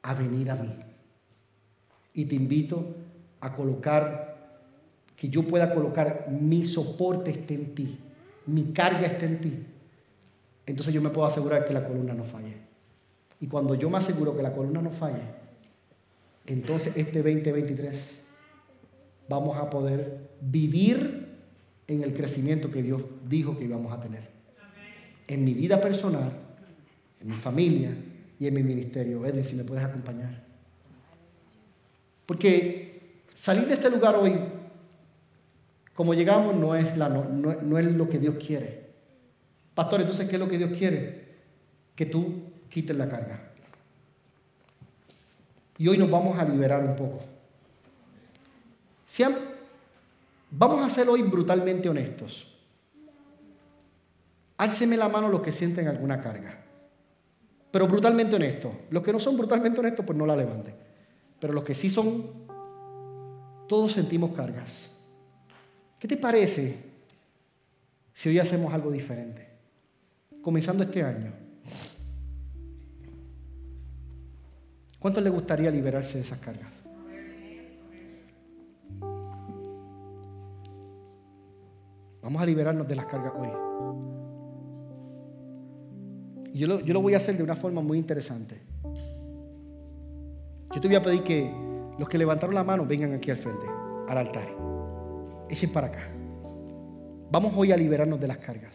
a 0.03 0.15
venir 0.15 0.51
a 0.51 0.57
mí 0.57 0.75
y 2.15 2.25
te 2.25 2.35
invito 2.35 2.97
a 3.41 3.55
colocar 3.55 4.33
que 5.17 5.29
yo 5.29 5.45
pueda 5.45 5.73
colocar 5.73 6.27
mi 6.29 6.65
soporte 6.65 7.31
esté 7.31 7.55
en 7.55 7.75
ti, 7.77 7.99
mi 8.47 8.73
carga 8.73 9.07
esté 9.07 9.27
en 9.27 9.41
ti, 9.41 9.67
entonces 10.67 10.93
yo 10.93 11.01
me 11.01 11.11
puedo 11.11 11.29
asegurar 11.29 11.65
que 11.65 11.73
la 11.73 11.87
columna 11.87 12.15
no 12.15 12.25
falle. 12.25 12.57
Y 13.41 13.47
cuando 13.47 13.77
yo 13.77 13.89
me 13.89 13.99
aseguro 13.99 14.37
que 14.37 14.43
la 14.43 14.53
columna 14.53 14.83
no 14.83 14.91
falle, 14.91 15.23
entonces 16.47 16.97
este 16.97 17.23
2023 17.23 18.19
vamos 19.29 19.57
a 19.57 19.71
poder 19.71 20.29
vivir 20.41 21.32
en 21.95 22.03
el 22.03 22.15
crecimiento 22.15 22.71
que 22.71 22.83
Dios 22.83 23.03
dijo 23.29 23.59
que 23.59 23.65
íbamos 23.65 23.93
a 23.93 24.01
tener. 24.01 24.31
En 25.29 25.45
mi 25.45 25.55
vida 25.55 25.81
personal 25.81 26.33
en 27.23 27.29
mi 27.29 27.37
familia 27.37 27.95
y 28.39 28.47
en 28.47 28.55
mi 28.55 28.63
ministerio. 28.63 29.25
Edwin, 29.25 29.45
si 29.45 29.55
me 29.55 29.65
puedes 29.65 29.85
acompañar. 29.85 30.43
Porque 32.27 33.23
salir 33.35 33.67
de 33.67 33.75
este 33.75 33.91
lugar 33.91 34.17
hoy, 34.17 34.35
como 35.95 36.15
llegamos, 36.15 36.55
no 36.57 36.75
es, 36.75 36.97
la, 36.97 37.09
no 37.09 37.79
es 37.79 37.87
lo 37.87 38.09
que 38.09 38.19
Dios 38.19 38.37
quiere. 38.45 38.91
Pastor, 39.75 40.01
entonces, 40.01 40.29
¿qué 40.29 40.37
es 40.37 40.41
lo 40.41 40.49
que 40.49 40.59
Dios 40.59 40.77
quiere? 40.77 41.23
Que 41.95 42.07
tú 42.07 42.43
quites 42.69 42.97
la 42.97 43.09
carga. 43.09 43.51
Y 45.79 45.89
hoy 45.89 45.99
nos 45.99 46.11
vamos 46.11 46.39
a 46.39 46.45
liberar 46.45 46.85
un 46.85 46.97
poco. 46.97 47.21
Sean, 49.07 49.35
vamos 50.53 50.85
a 50.85 50.91
ser 50.91 51.09
hoy 51.09 51.23
brutalmente 51.23 51.89
honestos. 51.89 52.47
Álceme 54.59 54.97
la 54.97 55.09
mano 55.09 55.29
los 55.29 55.41
que 55.41 55.51
sienten 55.51 55.89
alguna 55.89 56.21
carga. 56.21 56.63
Pero 57.71 57.89
brutalmente 57.89 58.37
honestos. 58.37 58.73
Los 58.91 59.03
que 59.03 59.13
no 59.13 59.19
son 59.19 59.37
brutalmente 59.37 59.81
honestos, 59.81 60.05
pues 60.05 60.17
no 60.17 60.27
la 60.27 60.37
levanten. 60.37 60.75
Pero 61.41 61.53
los 61.53 61.65
que 61.65 61.75
sí 61.75 61.91
son, 61.91 62.31
todos 63.67 63.93
sentimos 63.93 64.33
cargas. 64.33 64.91
¿Qué 65.99 66.07
te 66.07 66.17
parece 66.17 66.77
si 68.13 68.29
hoy 68.29 68.39
hacemos 68.39 68.73
algo 68.73 68.93
diferente? 68.93 69.49
Comenzando 70.43 70.85
este 70.85 71.03
año. 71.03 71.33
¿Cuánto 74.99 75.21
le 75.21 75.31
gustaría 75.31 75.71
liberarse 75.71 76.19
de 76.19 76.25
esas 76.25 76.39
cargas? 76.39 76.82
Vamos 82.23 82.41
a 82.41 82.47
liberarnos 82.47 82.87
de 82.87 82.95
las 82.95 83.07
cargas 83.07 83.33
hoy. 83.37 83.49
Y 86.55 86.59
yo 86.59 86.69
lo, 86.69 86.81
yo 86.81 86.95
lo 86.95 87.03
voy 87.03 87.15
a 87.15 87.17
hacer 87.17 87.37
de 87.37 87.43
una 87.43 87.57
forma 87.57 87.81
muy 87.81 87.99
interesante. 87.99 88.63
Yo 90.75 90.81
te 90.81 90.87
voy 90.87 90.97
a 90.97 91.03
pedir 91.03 91.23
que 91.23 91.53
los 91.99 92.09
que 92.09 92.17
levantaron 92.17 92.55
la 92.55 92.65
mano 92.65 92.87
vengan 92.87 93.13
aquí 93.13 93.31
al 93.31 93.37
frente, 93.37 93.67
al 94.09 94.19
altar. 94.19 94.49
Echen 95.51 95.71
para 95.71 95.89
acá. 95.89 96.09
Vamos 97.31 97.53
hoy 97.57 97.73
a 97.73 97.77
liberarnos 97.77 98.21
de 98.21 98.29
las 98.29 98.39
cargas. 98.39 98.75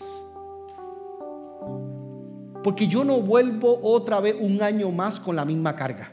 Porque 2.63 2.87
yo 2.87 3.03
no 3.03 3.21
vuelvo 3.21 3.79
otra 3.81 4.19
vez 4.19 4.35
un 4.39 4.61
año 4.61 4.91
más 4.91 5.19
con 5.19 5.35
la 5.35 5.45
misma 5.45 5.75
carga. 5.75 6.11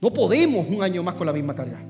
No 0.00 0.12
podemos 0.12 0.66
un 0.68 0.82
año 0.82 1.02
más 1.02 1.14
con 1.14 1.26
la 1.26 1.32
misma 1.32 1.54
carga. 1.54 1.84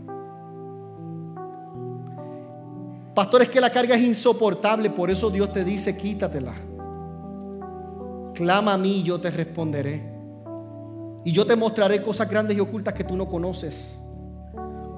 Pastor, 3.21 3.43
es 3.43 3.51
que 3.51 3.61
la 3.61 3.69
carga 3.69 3.97
es 3.97 4.03
insoportable, 4.03 4.89
por 4.89 5.11
eso 5.11 5.29
Dios 5.29 5.53
te 5.53 5.63
dice, 5.63 5.95
quítatela. 5.95 6.55
Clama 8.35 8.73
a 8.73 8.79
mí 8.79 9.03
yo 9.03 9.21
te 9.21 9.31
responderé. 9.31 10.03
Y 11.27 11.31
yo 11.31 11.45
te 11.45 11.55
mostraré 11.55 12.01
cosas 12.01 12.31
grandes 12.31 12.57
y 12.57 12.61
ocultas 12.61 12.95
que 12.95 13.05
tú 13.05 13.17
no 13.17 13.29
conoces. 13.29 13.95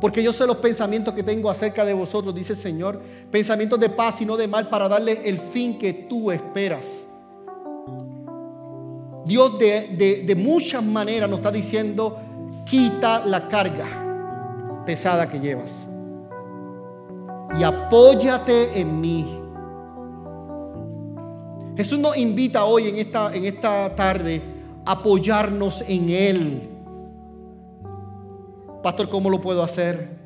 Porque 0.00 0.22
yo 0.22 0.32
sé 0.32 0.46
los 0.46 0.58
pensamientos 0.58 1.14
que 1.14 1.24
tengo 1.24 1.50
acerca 1.50 1.84
de 1.84 1.94
vosotros, 1.94 2.32
dice 2.32 2.52
el 2.52 2.60
Señor. 2.60 3.02
Pensamientos 3.28 3.80
de 3.80 3.88
paz 3.88 4.20
y 4.20 4.24
no 4.24 4.36
de 4.36 4.46
mal 4.46 4.68
para 4.68 4.88
darle 4.88 5.28
el 5.28 5.40
fin 5.40 5.76
que 5.76 5.92
tú 5.92 6.30
esperas. 6.30 7.02
Dios 9.26 9.58
de, 9.58 10.22
de 10.24 10.34
muchas 10.36 10.84
maneras 10.84 11.28
nos 11.28 11.40
está 11.40 11.50
diciendo, 11.50 12.20
quita 12.66 13.26
la 13.26 13.48
carga 13.48 14.84
pesada 14.86 15.28
que 15.28 15.40
llevas. 15.40 15.88
Y 17.58 17.62
apóyate 17.62 18.80
en 18.80 19.00
mí. 19.00 19.38
Jesús 21.76 21.98
nos 21.98 22.16
invita 22.16 22.64
hoy 22.64 22.88
en 22.88 22.96
esta, 22.96 23.34
en 23.34 23.44
esta 23.44 23.94
tarde 23.94 24.42
a 24.84 24.92
apoyarnos 24.92 25.82
en 25.86 26.10
Él. 26.10 26.68
Pastor, 28.82 29.08
¿cómo 29.08 29.30
lo 29.30 29.40
puedo 29.40 29.62
hacer? 29.62 30.18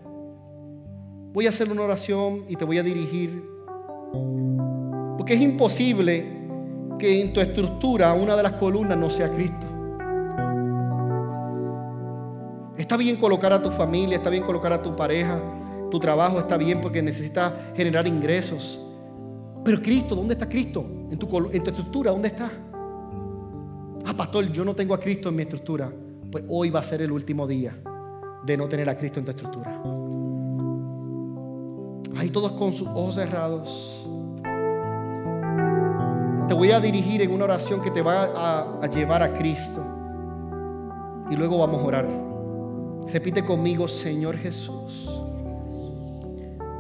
Voy 1.33 1.47
a 1.47 1.51
hacer 1.51 1.71
una 1.71 1.83
oración 1.83 2.45
y 2.49 2.57
te 2.57 2.65
voy 2.65 2.79
a 2.79 2.83
dirigir. 2.83 3.45
Porque 5.17 5.35
es 5.35 5.41
imposible 5.41 6.37
que 6.99 7.23
en 7.23 7.33
tu 7.33 7.41
estructura 7.41 8.15
una 8.15 8.37
de 8.37 8.43
las 8.43 8.53
columnas 8.53 8.97
no 8.97 9.11
sea 9.11 9.31
Cristo. 9.31 9.67
Está 12.77 12.97
bien 12.97 13.17
colocar 13.17 13.53
a 13.53 13.63
tu 13.63 13.71
familia, 13.71 14.17
está 14.17 14.31
bien 14.31 14.43
colocar 14.43 14.73
a 14.73 14.83
tu 14.83 14.95
pareja, 14.97 15.41
tu 15.91 15.99
trabajo 16.01 16.39
está 16.39 16.57
bien 16.57 16.81
porque 16.81 17.03
necesitas 17.03 17.53
generar 17.75 18.07
ingresos. 18.07 18.79
Pero 19.65 19.81
Cristo, 19.81 20.15
¿dónde 20.15 20.35
está 20.35 20.49
Cristo? 20.49 20.85
En 21.11 21.19
tu, 21.19 21.27
estructura, 21.53 22.11
¿dónde 22.11 22.29
está? 22.29 22.51
Ah, 24.05 24.15
pastor, 24.17 24.51
yo 24.53 24.65
no 24.65 24.75
tengo 24.75 24.95
a 24.95 25.01
Cristo 25.01 25.29
en 25.29 25.37
mi 25.37 25.43
estructura. 25.43 25.93
Pues 26.31 26.45
hoy 26.49 26.71
va 26.71 26.81
a 26.81 26.83
ser 26.83 27.03
el 27.03 27.11
último 27.11 27.47
día 27.47 27.77
de 28.45 28.57
no 28.57 28.69
tener 28.69 28.89
a 28.89 28.97
Cristo 28.97 29.21
en 29.21 29.25
tu 29.25 29.31
estructura. 29.33 29.83
Ahí 32.17 32.31
todos 32.31 32.53
con 32.53 32.73
sus 32.73 32.89
ojos 32.89 33.17
cerrados. 33.17 34.07
Te 36.49 36.55
voy 36.55 36.71
a 36.71 36.81
dirigir 36.81 37.23
en 37.23 37.33
una 37.33 37.45
oración 37.45 37.81
que 37.81 37.91
te 37.91 38.03
va 38.03 38.81
a 38.81 38.87
llevar 38.87 39.23
a 39.23 39.35
Cristo. 39.35 39.85
Y 41.29 41.35
luego 41.35 41.59
vamos 41.59 41.83
a 41.83 41.85
orar. 41.85 42.09
Repite 43.13 43.45
conmigo, 43.45 43.89
Señor 43.89 44.37
Jesús. 44.37 45.11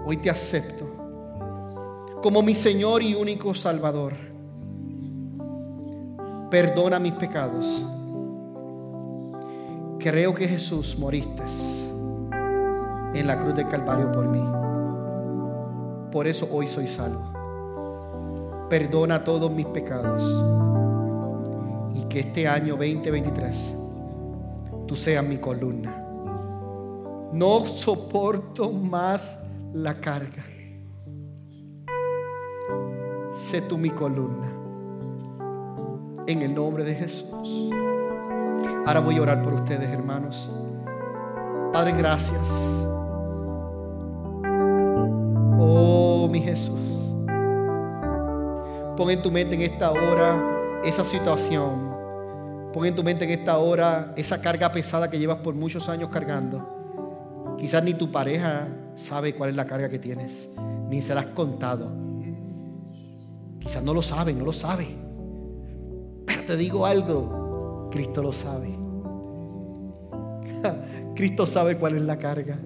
Hoy 0.06 0.18
te 0.18 0.30
acepto 0.30 0.86
como 2.22 2.40
mi 2.40 2.54
Señor 2.54 3.02
y 3.02 3.14
único 3.14 3.54
Salvador. 3.56 4.12
Perdona 6.48 7.00
mis 7.00 7.14
pecados. 7.14 7.66
Creo 9.98 10.32
que 10.32 10.46
Jesús 10.46 10.96
moriste 10.96 11.42
en 13.14 13.26
la 13.26 13.40
cruz 13.42 13.56
del 13.56 13.68
Calvario 13.68 14.12
por 14.12 14.28
mí. 14.28 14.42
Por 16.12 16.28
eso 16.28 16.48
hoy 16.52 16.68
soy 16.68 16.86
salvo. 16.86 17.24
Perdona 18.70 19.24
todos 19.24 19.50
mis 19.50 19.66
pecados. 19.66 20.22
Y 21.96 22.04
que 22.04 22.20
este 22.20 22.46
año 22.46 22.76
2023 22.76 23.56
tú 24.86 24.94
seas 24.94 25.26
mi 25.26 25.38
columna 25.38 26.04
no 27.32 27.66
soporto 27.74 28.70
más 28.70 29.20
la 29.74 30.00
carga. 30.00 30.44
Sé 33.34 33.60
tú 33.62 33.78
mi 33.78 33.90
columna. 33.90 34.48
En 36.26 36.42
el 36.42 36.54
nombre 36.54 36.84
de 36.84 36.94
Jesús. 36.94 37.70
Ahora 38.86 39.00
voy 39.00 39.16
a 39.16 39.22
orar 39.22 39.42
por 39.42 39.54
ustedes, 39.54 39.88
hermanos. 39.88 40.48
Padre, 41.72 41.92
gracias. 41.92 42.48
Oh, 45.58 46.28
mi 46.30 46.40
Jesús. 46.40 46.80
Pon 48.96 49.10
en 49.10 49.22
tu 49.22 49.30
mente 49.30 49.54
en 49.54 49.60
esta 49.60 49.90
hora 49.90 50.80
esa 50.84 51.04
situación. 51.04 51.94
Pon 52.72 52.86
en 52.86 52.94
tu 52.94 53.04
mente 53.04 53.24
en 53.24 53.30
esta 53.30 53.58
hora 53.58 54.12
esa 54.16 54.40
carga 54.40 54.72
pesada 54.72 55.10
que 55.10 55.18
llevas 55.18 55.38
por 55.38 55.54
muchos 55.54 55.88
años 55.88 56.08
cargando. 56.10 57.56
Quizás 57.58 57.82
ni 57.84 57.94
tu 57.94 58.10
pareja 58.10 58.68
sabe 58.96 59.34
cuál 59.34 59.50
es 59.50 59.56
la 59.56 59.66
carga 59.66 59.88
que 59.88 59.98
tienes, 59.98 60.48
ni 60.88 61.02
se 61.02 61.14
la 61.14 61.20
has 61.20 61.26
contado. 61.28 61.90
Quizás 63.60 63.82
no 63.82 63.94
lo 63.94 64.02
sabe, 64.02 64.32
no 64.32 64.44
lo 64.44 64.52
sabe. 64.52 64.88
Pero 66.26 66.44
te 66.44 66.56
digo 66.56 66.86
algo, 66.86 67.88
Cristo 67.92 68.22
lo 68.22 68.32
sabe. 68.32 68.76
Cristo 71.14 71.46
sabe 71.46 71.76
cuál 71.76 71.96
es 71.96 72.02
la 72.02 72.18
carga. 72.18 72.58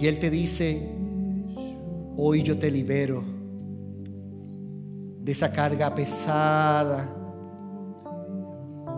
Y 0.00 0.06
Él 0.06 0.18
te 0.18 0.30
dice, 0.30 0.88
hoy 2.16 2.42
yo 2.42 2.58
te 2.58 2.70
libero 2.70 3.22
de 5.20 5.32
esa 5.32 5.52
carga 5.52 5.94
pesada 5.94 7.08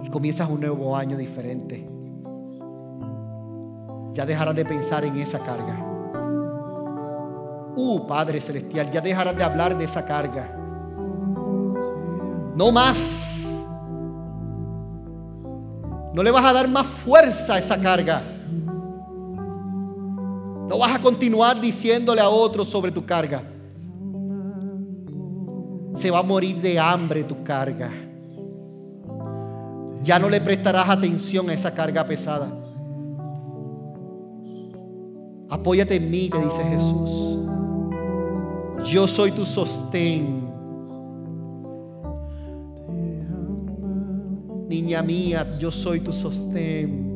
y 0.03 0.09
comienzas 0.09 0.49
un 0.49 0.61
nuevo 0.61 0.97
año 0.97 1.19
diferente 1.19 1.94
ya 4.15 4.25
dejarás 4.25 4.55
de 4.55 4.65
pensar 4.65 5.05
en 5.05 5.19
esa 5.19 5.41
carga. 5.41 5.77
Uh, 7.77 8.07
Padre 8.07 8.41
Celestial, 8.41 8.89
ya 8.91 9.01
dejarás 9.01 9.37
de 9.37 9.43
hablar 9.43 9.77
de 9.77 9.85
esa 9.85 10.05
carga. 10.05 10.49
No 12.55 12.71
más. 12.71 12.97
No 16.13 16.23
le 16.23 16.31
vas 16.31 16.45
a 16.45 16.53
dar 16.53 16.69
más 16.69 16.87
fuerza 16.87 17.55
a 17.55 17.59
esa 17.59 17.81
carga. 17.81 18.23
No 20.69 20.79
vas 20.79 20.95
a 20.95 21.01
continuar 21.01 21.61
diciéndole 21.61 22.21
a 22.21 22.29
otros 22.29 22.69
sobre 22.69 22.93
tu 22.93 23.05
carga. 23.05 23.43
Se 25.97 26.11
va 26.13 26.21
a 26.21 26.23
morir 26.23 26.61
de 26.61 26.79
hambre 26.79 27.25
tu 27.25 27.43
carga. 27.43 27.91
Ya 30.05 30.21
no 30.21 30.29
le 30.29 30.41
prestarás 30.41 30.89
atención 30.89 31.51
a 31.51 31.55
esa 31.55 31.75
carga 31.75 32.07
pesada. 32.07 32.64
Apóyate 35.55 35.95
en 35.95 36.11
mí, 36.11 36.29
te 36.29 36.39
dice 36.41 36.65
Jesús. 36.65 37.39
Yo 38.91 39.07
soy 39.07 39.31
tu 39.31 39.47
sostén. 39.47 40.51
Niña 44.69 45.01
mía, 45.01 45.57
yo 45.61 45.71
soy 45.71 46.01
tu 46.01 46.13
sostén. 46.13 47.07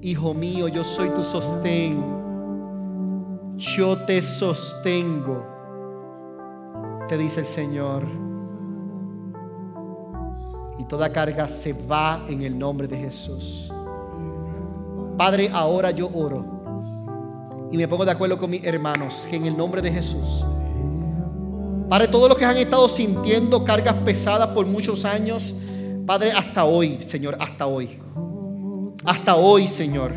Hijo 0.00 0.32
mío, 0.32 0.66
yo 0.68 0.82
soy 0.82 1.10
tu 1.10 1.22
sostén. 1.22 2.02
Yo 3.58 3.98
te 4.06 4.22
sostengo, 4.22 5.44
te 7.06 7.18
dice 7.18 7.40
el 7.40 7.46
Señor. 7.46 8.04
Y 10.78 10.84
toda 10.84 11.12
carga 11.12 11.46
se 11.48 11.74
va 11.74 12.24
en 12.26 12.40
el 12.40 12.58
nombre 12.58 12.88
de 12.88 12.96
Jesús. 12.96 13.70
Padre, 15.18 15.50
ahora 15.52 15.90
yo 15.90 16.08
oro 16.14 16.59
y 17.70 17.76
me 17.76 17.86
pongo 17.86 18.04
de 18.04 18.10
acuerdo 18.10 18.38
con 18.38 18.50
mis 18.50 18.64
hermanos 18.64 19.26
que 19.28 19.36
en 19.36 19.46
el 19.46 19.56
nombre 19.56 19.80
de 19.80 19.92
Jesús, 19.92 20.44
Padre, 21.90 22.06
todos 22.06 22.28
los 22.28 22.38
que 22.38 22.44
han 22.44 22.56
estado 22.56 22.88
sintiendo 22.88 23.64
cargas 23.64 23.94
pesadas 24.04 24.50
por 24.50 24.64
muchos 24.64 25.04
años, 25.04 25.56
Padre, 26.06 26.30
hasta 26.30 26.64
hoy, 26.64 27.00
Señor, 27.08 27.36
hasta 27.40 27.66
hoy. 27.66 27.98
Hasta 29.04 29.34
hoy, 29.34 29.66
Señor. 29.66 30.12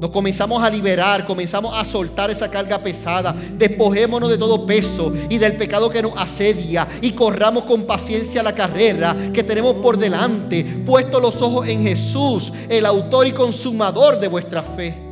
Nos 0.00 0.10
comenzamos 0.10 0.62
a 0.62 0.70
liberar, 0.70 1.26
comenzamos 1.26 1.76
a 1.76 1.84
soltar 1.84 2.30
esa 2.30 2.48
carga 2.48 2.78
pesada. 2.78 3.34
Despojémonos 3.54 4.30
de 4.30 4.38
todo 4.38 4.64
peso 4.64 5.12
y 5.28 5.36
del 5.36 5.56
pecado 5.56 5.90
que 5.90 6.00
nos 6.00 6.12
asedia 6.16 6.86
y 7.02 7.10
corramos 7.10 7.64
con 7.64 7.82
paciencia 7.82 8.42
la 8.42 8.54
carrera 8.54 9.16
que 9.32 9.42
tenemos 9.42 9.74
por 9.74 9.98
delante, 9.98 10.64
puesto 10.86 11.18
los 11.18 11.42
ojos 11.42 11.66
en 11.66 11.82
Jesús, 11.82 12.52
el 12.68 12.86
autor 12.86 13.26
y 13.26 13.32
consumador 13.32 14.20
de 14.20 14.28
vuestra 14.28 14.62
fe. 14.62 15.09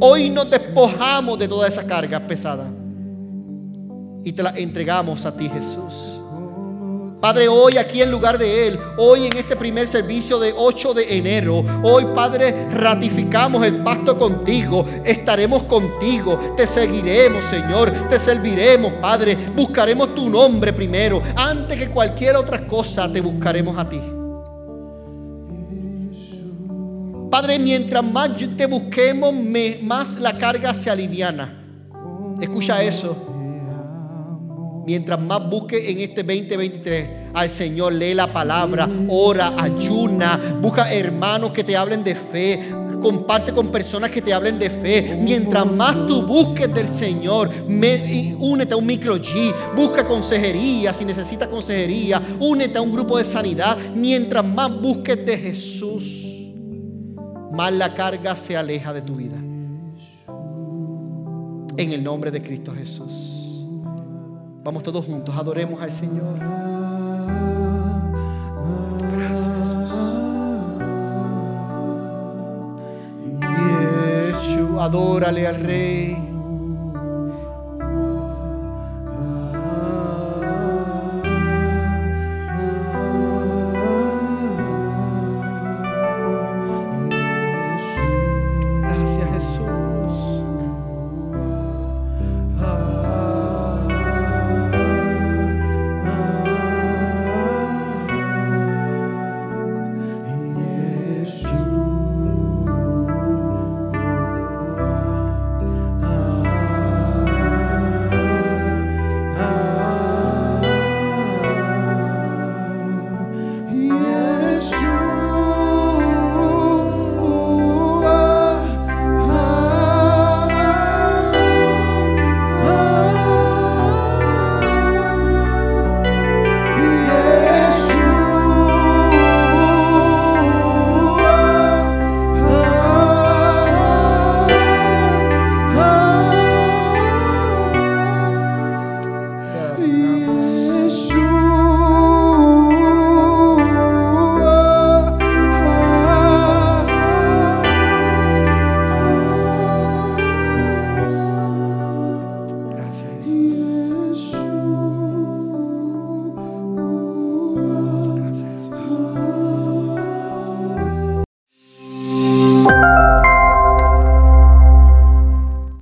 Hoy 0.00 0.30
nos 0.30 0.50
despojamos 0.50 1.38
de 1.38 1.48
toda 1.48 1.68
esa 1.68 1.86
carga 1.86 2.20
pesada 2.20 2.70
y 4.24 4.32
te 4.32 4.42
la 4.42 4.50
entregamos 4.50 5.24
a 5.24 5.36
ti, 5.36 5.48
Jesús. 5.48 6.16
Padre, 7.20 7.48
hoy 7.48 7.78
aquí 7.78 8.02
en 8.02 8.10
lugar 8.10 8.36
de 8.36 8.68
Él, 8.68 8.78
hoy 8.98 9.26
en 9.26 9.36
este 9.36 9.56
primer 9.56 9.86
servicio 9.86 10.38
de 10.38 10.52
8 10.54 10.94
de 10.94 11.16
enero, 11.16 11.64
hoy 11.82 12.04
Padre, 12.14 12.68
ratificamos 12.70 13.64
el 13.64 13.82
pacto 13.82 14.18
contigo, 14.18 14.84
estaremos 15.02 15.62
contigo, 15.62 16.54
te 16.56 16.66
seguiremos 16.66 17.44
Señor, 17.44 17.90
te 18.10 18.18
serviremos 18.18 18.92
Padre, 18.94 19.36
buscaremos 19.56 20.14
tu 20.14 20.28
nombre 20.28 20.72
primero, 20.74 21.22
antes 21.34 21.78
que 21.78 21.88
cualquier 21.88 22.36
otra 22.36 22.66
cosa 22.66 23.10
te 23.10 23.20
buscaremos 23.20 23.78
a 23.78 23.88
ti. 23.88 24.00
Padre, 27.36 27.58
mientras 27.58 28.02
más 28.02 28.30
te 28.56 28.64
busquemos, 28.64 29.34
más 29.82 30.18
la 30.18 30.38
carga 30.38 30.72
se 30.72 30.88
aliviana. 30.88 31.52
Escucha 32.40 32.82
eso 32.82 33.14
mientras 34.86 35.20
más 35.20 35.46
busque 35.50 35.90
en 35.90 36.00
este 36.00 36.22
2023 36.22 37.08
al 37.34 37.50
Señor, 37.50 37.92
lee 37.92 38.14
la 38.14 38.32
palabra, 38.32 38.88
ora, 39.10 39.52
ayuna, 39.54 40.56
busca 40.62 40.90
hermanos 40.90 41.50
que 41.50 41.62
te 41.62 41.76
hablen 41.76 42.02
de 42.02 42.14
fe, 42.14 42.70
comparte 43.02 43.52
con 43.52 43.70
personas 43.70 44.08
que 44.08 44.22
te 44.22 44.32
hablen 44.32 44.58
de 44.58 44.70
fe. 44.70 45.18
Mientras 45.20 45.70
más 45.70 46.06
tú 46.06 46.22
busques 46.22 46.72
del 46.72 46.88
Señor, 46.88 47.50
únete 47.68 48.72
a 48.72 48.76
un 48.78 48.86
micro 48.86 49.16
G, 49.16 49.52
busca 49.76 50.08
consejería 50.08 50.94
si 50.94 51.04
necesitas 51.04 51.48
consejería, 51.48 52.22
únete 52.40 52.78
a 52.78 52.80
un 52.80 52.92
grupo 52.92 53.18
de 53.18 53.26
sanidad. 53.26 53.76
Mientras 53.94 54.42
más 54.42 54.74
busques 54.80 55.26
de 55.26 55.36
Jesús, 55.36 56.25
más 57.56 57.72
la 57.72 57.94
carga 57.94 58.36
se 58.36 58.54
aleja 58.54 58.92
de 58.92 59.00
tu 59.00 59.16
vida. 59.16 59.38
En 61.78 61.92
el 61.92 62.04
nombre 62.04 62.30
de 62.30 62.42
Cristo 62.42 62.74
Jesús. 62.74 63.12
Vamos 64.62 64.82
todos 64.82 65.06
juntos, 65.06 65.34
adoremos 65.34 65.80
al 65.80 65.90
Señor. 65.90 66.38
Gracias, 69.16 69.48
Jesús. 69.58 69.86
Adórale 74.78 75.46
al 75.46 75.56
Rey. 75.56 76.35